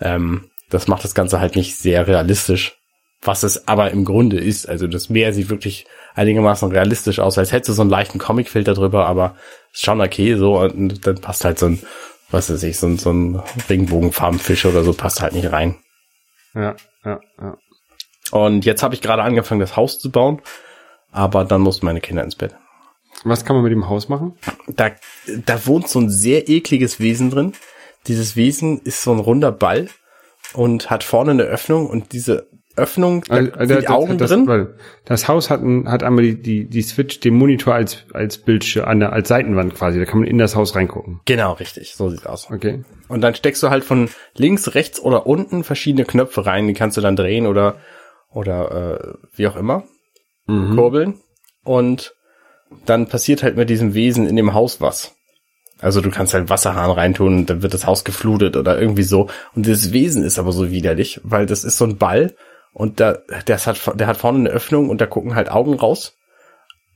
Ähm, 0.00 0.50
das 0.70 0.88
macht 0.88 1.04
das 1.04 1.14
Ganze 1.14 1.40
halt 1.40 1.56
nicht 1.56 1.76
sehr 1.76 2.06
realistisch, 2.06 2.76
was 3.22 3.42
es 3.42 3.66
aber 3.68 3.90
im 3.90 4.04
Grunde 4.04 4.38
ist. 4.38 4.68
Also 4.68 4.86
das 4.86 5.08
Meer 5.08 5.32
sieht 5.32 5.48
wirklich 5.48 5.86
einigermaßen 6.14 6.70
realistisch 6.70 7.18
aus, 7.18 7.38
als 7.38 7.52
hättest 7.52 7.70
du 7.70 7.72
so 7.72 7.82
einen 7.82 7.90
leichten 7.90 8.18
Comicfilter 8.18 8.74
drüber, 8.74 9.06
aber 9.06 9.36
ist 9.72 9.84
schon 9.84 10.00
okay 10.00 10.36
so 10.36 10.60
und 10.60 11.06
dann 11.06 11.20
passt 11.20 11.44
halt 11.44 11.58
so 11.58 11.66
ein, 11.66 11.80
was 12.34 12.50
weiß 12.50 12.62
ich, 12.64 12.78
so 12.78 12.88
ein, 12.88 12.98
so 12.98 13.12
ein 13.12 13.40
Regenbogenfarbenfisch 13.68 14.66
oder 14.66 14.82
so 14.82 14.92
passt 14.92 15.22
halt 15.22 15.34
nicht 15.34 15.52
rein. 15.52 15.76
Ja, 16.54 16.74
ja, 17.04 17.20
ja. 17.40 17.56
Und 18.30 18.64
jetzt 18.64 18.82
habe 18.82 18.94
ich 18.94 19.00
gerade 19.00 19.22
angefangen, 19.22 19.60
das 19.60 19.76
Haus 19.76 19.98
zu 19.98 20.10
bauen, 20.10 20.42
aber 21.12 21.44
dann 21.44 21.60
mussten 21.60 21.86
meine 21.86 22.00
Kinder 22.00 22.24
ins 22.24 22.36
Bett. 22.36 22.56
Was 23.22 23.44
kann 23.44 23.54
man 23.54 23.62
mit 23.62 23.72
dem 23.72 23.88
Haus 23.88 24.08
machen? 24.08 24.36
Da, 24.66 24.90
da 25.46 25.66
wohnt 25.66 25.88
so 25.88 26.00
ein 26.00 26.10
sehr 26.10 26.48
ekliges 26.48 26.98
Wesen 26.98 27.30
drin. 27.30 27.52
Dieses 28.08 28.34
Wesen 28.34 28.80
ist 28.80 29.02
so 29.02 29.12
ein 29.12 29.20
runder 29.20 29.52
Ball 29.52 29.88
und 30.52 30.90
hat 30.90 31.04
vorne 31.04 31.30
eine 31.30 31.44
Öffnung 31.44 31.88
und 31.88 32.12
diese 32.12 32.48
Öffnung, 32.76 33.24
da 33.28 33.34
Also, 33.36 33.74
das- 33.74 33.80
die 33.84 33.88
Augen 33.88 34.18
das, 34.18 34.30
drin. 34.30 34.46
warte. 34.46 34.74
Das 35.04 35.28
Haus 35.28 35.48
hat, 35.50 35.62
ein, 35.62 35.88
hat 35.90 36.02
einmal 36.02 36.24
die, 36.24 36.40
die, 36.42 36.64
die 36.68 36.82
Switch, 36.82 37.20
den 37.20 37.34
Monitor 37.34 37.74
als, 37.74 38.04
als 38.12 38.38
Bildschirm, 38.38 38.86
an 38.86 39.00
der, 39.00 39.12
als 39.12 39.28
Seitenwand 39.28 39.74
quasi. 39.74 39.98
Da 39.98 40.04
kann 40.06 40.20
man 40.20 40.28
in 40.28 40.38
das 40.38 40.56
Haus 40.56 40.74
reingucken. 40.74 41.20
Genau, 41.24 41.52
richtig, 41.52 41.94
so 41.94 42.08
sieht's 42.10 42.26
aus. 42.26 42.50
Okay. 42.50 42.82
Und 43.08 43.20
dann 43.20 43.34
steckst 43.34 43.62
du 43.62 43.70
halt 43.70 43.84
von 43.84 44.08
links, 44.36 44.74
rechts 44.74 44.98
oder 45.00 45.26
unten 45.26 45.62
verschiedene 45.62 46.04
Knöpfe 46.04 46.46
rein, 46.46 46.66
die 46.66 46.74
kannst 46.74 46.96
du 46.96 47.00
dann 47.00 47.16
drehen 47.16 47.46
oder 47.46 47.76
oder 48.32 48.98
äh, 49.00 49.14
wie 49.36 49.46
auch 49.46 49.56
immer 49.56 49.84
kurbeln 50.46 51.20
und 51.62 52.14
dann 52.84 53.06
passiert 53.08 53.42
halt 53.42 53.56
mit 53.56 53.70
diesem 53.70 53.94
Wesen 53.94 54.26
in 54.26 54.36
dem 54.36 54.52
Haus 54.52 54.80
was. 54.80 55.14
Also 55.80 56.00
du 56.00 56.10
kannst 56.10 56.34
halt 56.34 56.50
Wasserhahn 56.50 56.90
reintun 56.90 57.34
und 57.38 57.50
dann 57.50 57.62
wird 57.62 57.72
das 57.74 57.86
Haus 57.86 58.04
geflutet 58.04 58.56
oder 58.56 58.78
irgendwie 58.80 59.02
so. 59.04 59.28
Und 59.54 59.66
dieses 59.66 59.92
Wesen 59.92 60.22
ist 60.22 60.38
aber 60.38 60.52
so 60.52 60.70
widerlich, 60.70 61.20
weil 61.24 61.46
das 61.46 61.64
ist 61.64 61.78
so 61.78 61.84
ein 61.84 61.96
Ball 61.96 62.34
und 62.74 63.00
da, 63.00 63.18
das 63.46 63.66
hat, 63.66 63.98
der 63.98 64.08
hat 64.08 64.16
vorne 64.16 64.40
eine 64.40 64.50
Öffnung 64.50 64.90
und 64.90 65.00
da 65.00 65.06
gucken 65.06 65.34
halt 65.34 65.50
Augen 65.50 65.74
raus. 65.74 66.18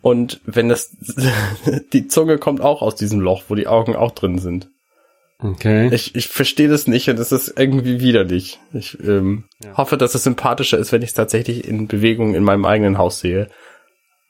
Und 0.03 0.41
wenn 0.45 0.69
das, 0.69 0.97
die 1.93 2.09
Zunge 2.09 2.39
kommt 2.39 2.61
auch 2.61 2.83
aus 2.83 2.97
diesem 2.97 3.21
Loch, 3.21 3.45
wo 3.49 3.55
die 3.55 3.69
Augen 3.69 3.97
auch 3.97 4.11
drin 4.11 4.39
sind. 4.39 4.69
Okay. 5.41 5.89
Ich, 5.95 6.17
ich 6.17 6.27
verstehe 6.27 6.69
das 6.69 6.89
nicht 6.89 7.09
und 7.09 7.19
es 7.19 7.31
ist 7.31 7.55
irgendwie 7.57 8.01
widerlich. 8.01 8.59
Ich 8.73 8.99
ähm, 9.05 9.45
hoffe, 9.77 9.97
dass 9.97 10.17
es 10.17 10.25
sympathischer 10.25 10.79
ist, 10.79 10.91
wenn 10.91 11.03
ich 11.03 11.11
es 11.11 11.15
tatsächlich 11.15 11.67
in 11.67 11.87
Bewegung 11.87 12.35
in 12.35 12.43
meinem 12.43 12.65
eigenen 12.65 12.99
Haus 12.99 13.21
sehe. 13.21 13.49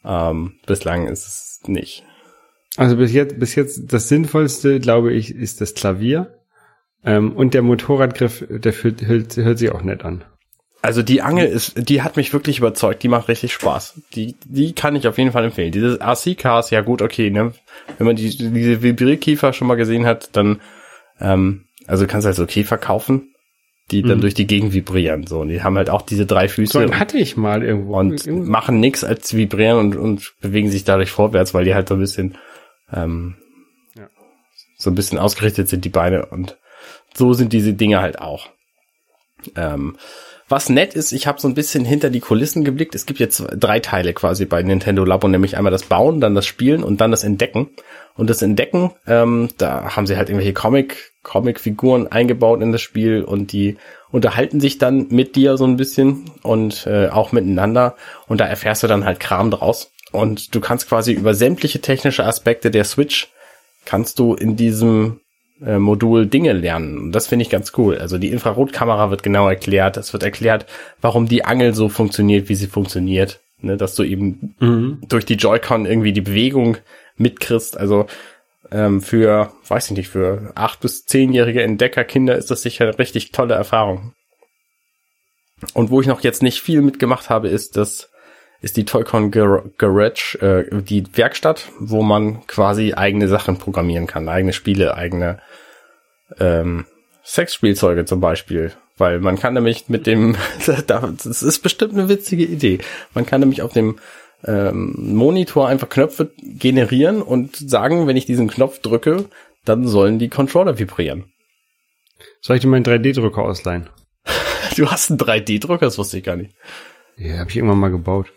Ähm, 0.05 0.59
bislang 0.67 1.07
ist 1.07 1.27
es 1.27 1.61
nicht. 1.67 2.05
Also 2.77 2.97
bis 2.97 3.15
jetzt, 3.15 3.41
bis 3.41 3.55
jetzt 3.55 3.91
das 3.91 4.09
Sinnvollste, 4.09 4.81
glaube 4.81 5.15
ich, 5.15 5.35
ist 5.35 5.63
das 5.63 5.73
Klavier. 5.75 6.35
Ähm, 7.03 7.33
und 7.33 7.55
der 7.55 7.63
Motorradgriff, 7.63 8.45
der 8.51 8.75
fühlt, 8.75 9.01
hört, 9.07 9.35
hört 9.37 9.59
sich 9.59 9.73
auch 9.73 9.83
nett 9.83 10.05
an. 10.05 10.25
Also 10.81 11.03
die 11.03 11.23
Angel 11.23 11.47
ist, 11.47 11.89
die 11.89 12.03
hat 12.03 12.17
mich 12.17 12.33
wirklich 12.33 12.59
überzeugt. 12.59 13.03
Die 13.03 13.09
macht 13.09 13.27
richtig 13.29 13.53
Spaß. 13.53 14.01
Die, 14.15 14.37
die 14.45 14.75
kann 14.75 14.95
ich 14.95 15.09
auf 15.09 15.19
jeden 15.19 15.33
Fall 15.33 15.45
empfehlen. 15.45 15.73
Dieses 15.73 15.99
RC-Cars, 16.01 16.71
ja 16.71 16.83
gut, 16.83 17.03
okay, 17.03 17.31
ne? 17.31 17.53
Wenn 17.99 18.07
man 18.07 18.15
die, 18.17 18.29
diese 18.37 18.81
Vibrierkiefer 18.83 19.53
schon 19.53 19.67
mal 19.67 19.75
gesehen 19.75 20.07
hat, 20.07 20.31
dann, 20.37 20.61
ähm, 21.21 21.65
also 21.87 22.05
du 22.05 22.11
kannst 22.11 22.27
halt 22.27 22.37
so 22.37 22.47
Käfer 22.47 22.79
kaufen, 22.79 23.35
die 23.91 24.03
dann 24.03 24.21
durch 24.21 24.35
die 24.35 24.47
Gegend 24.47 24.73
vibrieren. 24.73 25.27
So, 25.27 25.41
und 25.41 25.49
die 25.49 25.63
haben 25.63 25.77
halt 25.77 25.91
auch 25.91 26.03
diese 26.03 26.27
drei 26.27 26.47
Füße. 26.49 26.73
So 26.87 26.95
hatte 26.95 27.19
ich 27.19 27.37
mal 27.37 27.65
irgendwo. 27.65 27.99
und 27.99 28.25
Irgendwo- 28.27 28.49
machen 28.51 28.79
nix 28.79 29.03
als 29.03 29.35
vibrieren 29.35 29.79
und, 29.79 29.97
und 29.97 30.35
bewegen 30.41 30.71
sich 30.71 30.85
dadurch 30.85 31.11
vorwärts, 31.11 31.55
weil 31.55 31.65
die 31.65 31.75
halt 31.75 31.89
so 31.89 31.95
ein 31.95 32.01
bisschen 32.01 32.39
ähm, 32.93 33.35
Ja. 33.97 34.09
so 34.77 34.91
ein 34.91 34.95
bisschen 34.95 35.19
ausgerichtet 35.19 35.69
sind, 35.69 35.85
die 35.85 35.89
Beine. 35.89 36.27
Und 36.27 36.57
so 37.17 37.33
sind 37.33 37.53
diese 37.53 37.73
Dinge 37.73 38.01
halt 38.01 38.21
auch. 38.21 38.49
Ähm, 39.57 39.97
was 40.49 40.69
nett 40.69 40.95
ist, 40.95 41.13
ich 41.13 41.27
habe 41.27 41.41
so 41.41 41.49
ein 41.49 41.55
bisschen 41.55 41.85
hinter 41.85 42.11
die 42.11 42.21
Kulissen 42.21 42.65
geblickt. 42.65 42.95
Es 42.95 43.07
gibt 43.07 43.21
jetzt 43.21 43.45
drei 43.55 43.81
Teile 43.81 44.15
quasi 44.15 44.47
bei 44.47 44.63
Nintendo 44.63 45.05
Labo, 45.05 45.29
nämlich 45.29 45.57
einmal 45.57 45.73
das 45.73 45.85
Bauen, 45.85 46.21
dann 46.21 46.35
das 46.35 46.47
Spielen 46.47 46.83
und 46.83 47.01
dann 47.01 47.11
das 47.11 47.25
Entdecken. 47.25 47.69
Und 48.17 48.31
das 48.31 48.43
Entdecken, 48.43 48.91
ähm, 49.07 49.49
da 49.59 49.95
haben 49.95 50.07
sie 50.07 50.17
halt 50.17 50.29
irgendwelche 50.29 50.55
Comic, 50.55 51.13
Comic-Figuren 51.23 52.09
eingebaut 52.09 52.61
in 52.63 52.73
das 52.73 52.83
Spiel 52.83 53.23
und 53.23 53.53
die 53.53 53.77
unterhalten 54.11 54.61
sich 54.61 54.79
dann 54.79 55.07
mit 55.11 55.37
dir 55.37 55.57
so 55.57 55.65
ein 55.65 55.77
bisschen 55.77 56.25
und 56.43 56.87
äh, 56.87 57.09
auch 57.09 57.31
miteinander. 57.31 57.95
Und 58.27 58.41
da 58.41 58.47
erfährst 58.47 58.83
du 58.83 58.87
dann 58.87 59.05
halt 59.05 59.21
Kram 59.21 59.51
draus. 59.51 59.93
Und 60.11 60.55
du 60.55 60.61
kannst 60.61 60.89
quasi 60.89 61.13
über 61.13 61.35
sämtliche 61.35 61.81
technische 61.81 62.25
Aspekte 62.25 62.71
der 62.71 62.85
Switch 62.85 63.29
kannst 63.85 64.19
du 64.19 64.35
in 64.35 64.57
diesem 64.57 65.21
äh, 65.65 65.79
Modul 65.79 66.27
Dinge 66.27 66.53
lernen. 66.53 66.99
Und 66.99 67.13
das 67.13 67.27
finde 67.27 67.45
ich 67.45 67.51
ganz 67.51 67.73
cool. 67.77 67.99
Also 67.99 68.19
die 68.19 68.31
Infrarotkamera 68.31 69.11
wird 69.11 69.23
genau 69.23 69.49
erklärt. 69.49 69.97
Es 69.97 70.13
wird 70.13 70.23
erklärt, 70.23 70.67
warum 71.01 71.29
die 71.29 71.45
Angel 71.45 71.75
so 71.75 71.89
funktioniert, 71.89 72.49
wie 72.49 72.55
sie 72.55 72.67
funktioniert. 72.67 73.41
Ne, 73.61 73.77
dass 73.77 73.97
du 73.97 74.05
eben 74.05 74.55
durch 75.09 75.25
die 75.25 75.35
Joy-Con 75.35 75.85
irgendwie 75.85 76.13
die 76.13 76.21
Bewegung 76.21 76.77
mitkriegst. 77.17 77.77
Also 77.77 78.07
ähm, 78.71 79.01
für, 79.01 79.53
weiß 79.67 79.91
ich 79.91 79.97
nicht, 79.97 80.09
für 80.09 80.53
acht 80.55 80.79
bis 80.81 81.07
zehnjährige 81.07 81.63
Entdeckerkinder 81.63 82.37
ist 82.37 82.53
das 82.53 82.63
sicher 82.63 82.85
eine 82.85 82.99
richtig 82.99 83.33
tolle 83.33 83.55
Erfahrung. 83.55 84.13
Und 85.75 85.91
wo 85.91 86.01
ich 86.01 86.07
noch 86.07 86.21
jetzt 86.21 86.43
nicht 86.43 86.61
viel 86.61 86.83
mitgemacht 86.83 87.31
habe, 87.31 87.49
ist 87.49 87.77
das 87.77 88.13
ist 88.61 88.77
die 88.77 88.85
Toycon 88.85 89.31
Gar 89.31 89.65
Garage, 89.79 90.39
äh, 90.41 90.83
die 90.83 91.05
Werkstatt, 91.17 91.69
wo 91.79 92.03
man 92.03 92.47
quasi 92.47 92.95
eigene 92.95 93.29
Sachen 93.29 93.59
programmieren 93.59 94.07
kann, 94.07 94.29
eigene 94.29 94.53
Spiele, 94.53 94.97
eigene 94.97 95.41
ähm, 96.39 96.87
Sexspielzeuge 97.25 98.05
zum 98.05 98.21
Beispiel. 98.21 98.73
Weil 98.97 99.21
man 99.21 99.39
kann 99.39 99.55
nämlich 99.55 99.89
mit 99.89 100.07
dem, 100.07 100.37
das 100.87 101.43
ist 101.43 101.61
bestimmt 101.61 101.93
eine 101.93 102.09
witzige 102.09 102.45
Idee. 102.45 102.81
Man 103.15 103.27
kann 103.27 103.41
nämlich 103.41 103.63
auf 103.63 103.73
dem 103.73 103.99
ähm, 104.45 104.95
Monitor 104.97 105.69
einfach 105.69 105.89
Knöpfe 105.89 106.31
generieren 106.43 107.23
und 107.23 107.57
sagen, 107.57 108.07
wenn 108.07 108.17
ich 108.17 108.27
diesen 108.27 108.49
Knopf 108.49 108.81
drücke, 108.81 109.27
dann 109.65 109.87
sollen 109.87 110.19
die 110.19 110.29
Controller 110.29 110.79
vibrieren. 110.79 111.25
Soll 112.41 112.57
ich 112.57 112.63
dir 112.63 112.69
meinen 112.69 112.85
3D-Drucker 112.85 113.43
ausleihen? 113.43 113.89
Du 114.77 114.89
hast 114.89 115.11
einen 115.11 115.19
3D-Drucker, 115.19 115.87
das 115.87 115.99
wusste 115.99 116.19
ich 116.19 116.25
gar 116.25 116.37
nicht. 116.37 116.55
Ja, 117.17 117.39
habe 117.39 117.51
ich 117.51 117.57
irgendwann 117.57 117.81
mal 117.81 117.91
gebaut. 117.91 118.33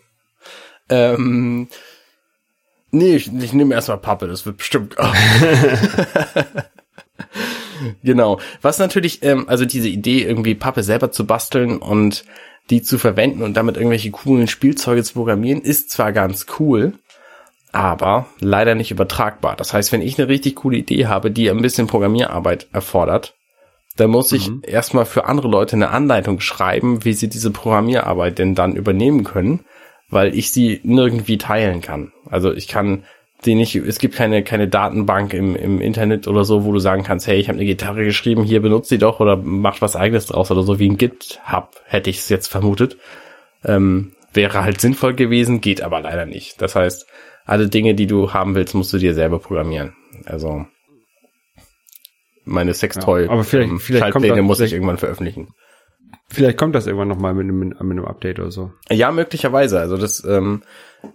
Ähm, 0.89 1.67
nee, 2.91 3.15
ich, 3.15 3.31
ich 3.33 3.53
nehme 3.53 3.73
erstmal 3.75 3.97
Pappe, 3.97 4.27
das 4.27 4.45
wird 4.45 4.57
bestimmt. 4.57 4.95
genau. 8.03 8.39
Was 8.61 8.79
natürlich, 8.79 9.23
ähm, 9.23 9.47
also 9.47 9.65
diese 9.65 9.87
Idee, 9.87 10.23
irgendwie 10.23 10.55
Pappe 10.55 10.83
selber 10.83 11.11
zu 11.11 11.25
basteln 11.25 11.77
und 11.77 12.25
die 12.69 12.81
zu 12.81 12.97
verwenden 12.97 13.43
und 13.43 13.55
damit 13.55 13.75
irgendwelche 13.75 14.11
coolen 14.11 14.47
Spielzeuge 14.47 15.03
zu 15.03 15.13
programmieren, 15.13 15.61
ist 15.61 15.89
zwar 15.89 16.11
ganz 16.13 16.45
cool, 16.59 16.93
aber 17.71 18.27
leider 18.39 18.75
nicht 18.75 18.91
übertragbar. 18.91 19.55
Das 19.55 19.73
heißt, 19.73 19.91
wenn 19.91 20.01
ich 20.01 20.19
eine 20.19 20.27
richtig 20.29 20.55
coole 20.57 20.77
Idee 20.77 21.07
habe, 21.07 21.31
die 21.31 21.49
ein 21.49 21.61
bisschen 21.61 21.87
Programmierarbeit 21.87 22.67
erfordert, 22.71 23.33
dann 23.97 24.09
muss 24.09 24.31
ich 24.31 24.49
Mhm. 24.49 24.61
erstmal 24.65 25.05
für 25.05 25.25
andere 25.25 25.49
Leute 25.49 25.75
eine 25.75 25.89
Anleitung 25.89 26.39
schreiben, 26.39 27.03
wie 27.03 27.13
sie 27.13 27.27
diese 27.27 27.51
Programmierarbeit 27.51 28.39
denn 28.39 28.55
dann 28.55 28.75
übernehmen 28.75 29.23
können, 29.23 29.65
weil 30.11 30.37
ich 30.37 30.51
sie 30.51 30.79
nirgendwie 30.83 31.37
teilen 31.39 31.81
kann. 31.81 32.11
Also 32.29 32.53
ich 32.53 32.67
kann 32.67 33.03
die 33.45 33.55
nicht, 33.55 33.75
es 33.75 33.97
gibt 33.97 34.13
keine, 34.13 34.43
keine 34.43 34.67
Datenbank 34.67 35.33
im, 35.33 35.55
im 35.55 35.81
Internet 35.81 36.27
oder 36.27 36.43
so, 36.43 36.63
wo 36.63 36.71
du 36.73 36.77
sagen 36.79 37.01
kannst, 37.03 37.25
hey, 37.25 37.39
ich 37.39 37.47
habe 37.47 37.57
eine 37.57 37.65
Gitarre 37.65 38.03
geschrieben, 38.03 38.43
hier 38.43 38.61
benutzt 38.61 38.89
sie 38.89 38.99
doch 38.99 39.19
oder 39.19 39.35
macht 39.35 39.81
was 39.81 39.95
eigenes 39.95 40.27
draus 40.27 40.51
oder 40.51 40.61
so 40.61 40.77
wie 40.77 40.87
ein 40.87 40.97
GitHub, 40.97 41.71
hätte 41.85 42.11
ich 42.11 42.17
es 42.19 42.29
jetzt 42.29 42.47
vermutet. 42.49 42.97
Ähm, 43.65 44.11
wäre 44.31 44.63
halt 44.63 44.79
sinnvoll 44.79 45.15
gewesen, 45.15 45.59
geht 45.59 45.81
aber 45.81 46.01
leider 46.01 46.27
nicht. 46.27 46.61
Das 46.61 46.75
heißt, 46.75 47.07
alle 47.45 47.67
Dinge, 47.67 47.95
die 47.95 48.05
du 48.05 48.31
haben 48.33 48.53
willst, 48.53 48.75
musst 48.75 48.93
du 48.93 48.99
dir 48.99 49.15
selber 49.15 49.39
programmieren. 49.39 49.95
Also 50.25 50.65
meine 52.45 52.73
Sextoy 52.73 53.25
Ja, 53.25 53.31
aber 53.31 53.43
vielleicht- 53.43 53.69
ähm, 53.71 53.79
vielleicht 53.79 54.01
Schaltpläne 54.03 54.41
muss 54.41 54.59
ich 54.59 54.73
irgendwann 54.73 54.97
veröffentlichen. 54.97 55.49
Vielleicht 56.33 56.57
kommt 56.57 56.75
das 56.75 56.87
irgendwann 56.87 57.09
nochmal 57.09 57.33
mit, 57.33 57.43
einem- 57.43 57.59
mit 57.59 57.79
einem 57.81 58.05
Update 58.05 58.39
oder 58.39 58.51
so. 58.51 58.71
Ja, 58.89 59.11
möglicherweise. 59.11 59.79
Also 59.79 59.97
das 59.97 60.23
ähm, 60.23 60.63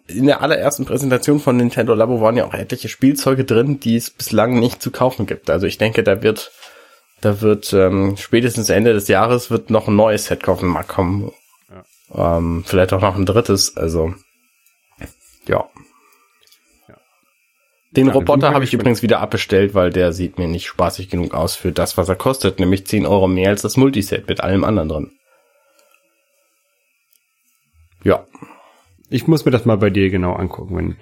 in 0.07 0.26
der 0.26 0.42
allerersten 0.42 0.85
Präsentation 0.85 1.40
von 1.40 1.57
Nintendo 1.57 1.94
Labo 1.94 2.20
waren 2.20 2.37
ja 2.37 2.44
auch 2.44 2.55
etliche 2.55 2.88
Spielzeuge 2.88 3.44
drin, 3.44 3.81
die 3.81 3.96
es 3.96 4.11
bislang 4.11 4.59
nicht 4.59 4.83
zu 4.83 4.90
kaufen 4.90 5.26
gibt. 5.26 5.48
Also 5.48 5.66
ich 5.66 5.79
denke, 5.79 6.02
da 6.02 6.22
wird 6.22 6.52
da 7.22 7.40
wird 7.40 7.72
ähm, 7.72 8.16
spätestens 8.18 8.68
Ende 8.68 8.92
des 8.92 9.09
Jahres 9.09 9.50
wird 9.50 9.70
noch 9.70 9.88
ein 9.88 9.96
neues 9.96 10.26
Set 10.26 10.46
auf 10.48 10.61
den 10.61 10.68
Markt 10.68 10.90
kommen. 10.90 11.33
Ähm, 12.14 12.62
vielleicht 12.66 12.92
auch 12.92 13.00
noch 13.00 13.16
ein 13.16 13.24
drittes. 13.26 13.76
Also 13.76 14.12
ja. 15.46 15.64
Den 17.96 18.09
Roboter 18.09 18.52
habe 18.52 18.64
ich 18.64 18.74
übrigens 18.74 19.02
wieder 19.02 19.20
abbestellt, 19.20 19.74
weil 19.74 19.90
der 19.90 20.12
sieht 20.12 20.38
mir 20.38 20.46
nicht 20.46 20.66
spaßig 20.66 21.09
genug 21.09 21.32
aus 21.35 21.56
für 21.56 21.72
das, 21.72 21.96
was 21.96 22.09
er 22.09 22.16
kostet, 22.16 22.61
nämlich 22.61 22.87
10 22.87 23.06
Euro 23.06 23.26
mehr 23.26 23.48
als 23.48 23.62
das 23.62 23.76
Multiset 23.76 24.28
mit 24.28 24.42
allem 24.42 24.64
anderen 24.64 24.88
drin. 24.88 25.11
Ja, 28.04 28.24
Ich 29.09 29.26
muss 29.26 29.44
mir 29.44 29.50
das 29.50 29.64
mal 29.64 29.78
bei 29.78 29.90
dir 29.90 30.11
genau 30.11 30.35
angucken, 30.35 30.76
wenn, 30.76 30.96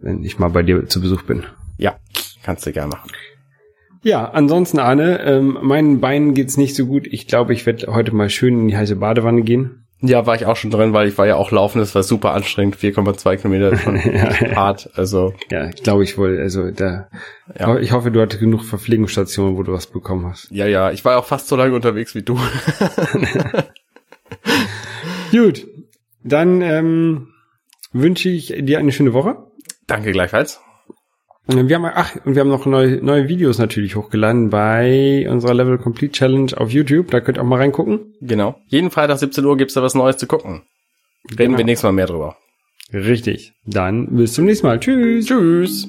wenn 0.00 0.24
ich 0.24 0.38
mal 0.38 0.48
bei 0.48 0.62
dir 0.62 0.86
zu 0.88 1.00
Besuch 1.00 1.22
bin. 1.22 1.44
ja, 1.78 1.98
kannst 2.42 2.66
du 2.66 2.72
gerne 2.72 2.88
machen. 2.88 3.10
Ja, 4.02 4.30
ansonsten, 4.30 4.78
Arne, 4.78 5.20
ähm, 5.22 5.58
meinen 5.62 6.00
Beinen 6.00 6.34
geht's 6.34 6.56
nicht 6.56 6.76
so 6.76 6.86
gut. 6.86 7.06
Ich 7.06 7.26
glaube, 7.26 7.52
ich 7.52 7.66
werde 7.66 7.92
heute 7.92 8.14
mal 8.14 8.30
schön 8.30 8.60
in 8.60 8.68
die 8.68 8.76
heiße 8.76 8.96
Badewanne 8.96 9.42
gehen. 9.42 9.85
Ja, 10.02 10.26
war 10.26 10.34
ich 10.36 10.44
auch 10.44 10.56
schon 10.56 10.70
drin, 10.70 10.92
weil 10.92 11.08
ich 11.08 11.16
war 11.16 11.26
ja 11.26 11.36
auch 11.36 11.50
laufen, 11.50 11.78
das 11.78 11.94
war 11.94 12.02
super 12.02 12.34
anstrengend, 12.34 12.76
4,2 12.76 13.36
Kilometer 13.38 13.76
schon 13.78 13.98
hart, 14.56 14.90
also 14.94 15.32
Ja, 15.50 15.68
ich 15.70 15.82
glaube, 15.82 16.04
ich 16.04 16.18
wohl, 16.18 16.38
also 16.38 16.70
da, 16.70 17.08
Ja. 17.58 17.78
ich 17.78 17.92
hoffe, 17.92 18.10
du 18.10 18.20
hattest 18.20 18.40
genug 18.40 18.62
Verpflegungsstationen, 18.64 19.56
wo 19.56 19.62
du 19.62 19.72
was 19.72 19.86
bekommen 19.86 20.26
hast. 20.26 20.50
ja, 20.50 20.66
ja, 20.66 20.90
ich 20.90 21.02
war 21.04 21.18
auch 21.18 21.24
fast 21.24 21.48
so 21.48 21.56
lange 21.56 21.74
unterwegs 21.74 22.14
wie 22.14 22.22
du. 22.22 22.38
Gut, 25.30 25.66
dann 26.22 26.60
ähm, 26.62 27.28
wünsche 27.92 28.28
ich 28.28 28.54
dir 28.58 28.78
eine 28.78 28.92
schöne 28.92 29.12
Woche. 29.12 29.36
Danke 29.86 30.12
gleichfalls. 30.12 30.60
Wir 31.48 31.76
haben, 31.76 31.84
ach, 31.84 32.16
und 32.24 32.34
wir 32.34 32.40
haben 32.40 32.48
noch 32.48 32.66
neue, 32.66 32.96
neue 33.04 33.28
Videos 33.28 33.58
natürlich 33.58 33.94
hochgeladen 33.94 34.50
bei 34.50 35.26
unserer 35.30 35.54
Level 35.54 35.78
Complete 35.78 36.12
Challenge 36.12 36.50
auf 36.56 36.70
YouTube. 36.70 37.10
Da 37.12 37.20
könnt 37.20 37.38
ihr 37.38 37.42
auch 37.42 37.46
mal 37.46 37.58
reingucken. 37.58 38.14
Genau. 38.20 38.58
Jeden 38.66 38.90
Freitag 38.90 39.18
17 39.18 39.44
Uhr 39.44 39.56
gibt's 39.56 39.74
da 39.74 39.82
was 39.82 39.94
Neues 39.94 40.16
zu 40.16 40.26
gucken. 40.26 40.62
Reden 41.30 41.36
Genau. 41.36 41.58
wir 41.58 41.64
nächstes 41.64 41.84
Mal 41.84 41.92
mehr 41.92 42.06
drüber. 42.06 42.36
Richtig. 42.92 43.52
Dann 43.64 44.08
bis 44.16 44.34
zum 44.34 44.44
nächsten 44.44 44.66
Mal. 44.66 44.80
Tschüss. 44.80 45.26
Tschüss. 45.26 45.88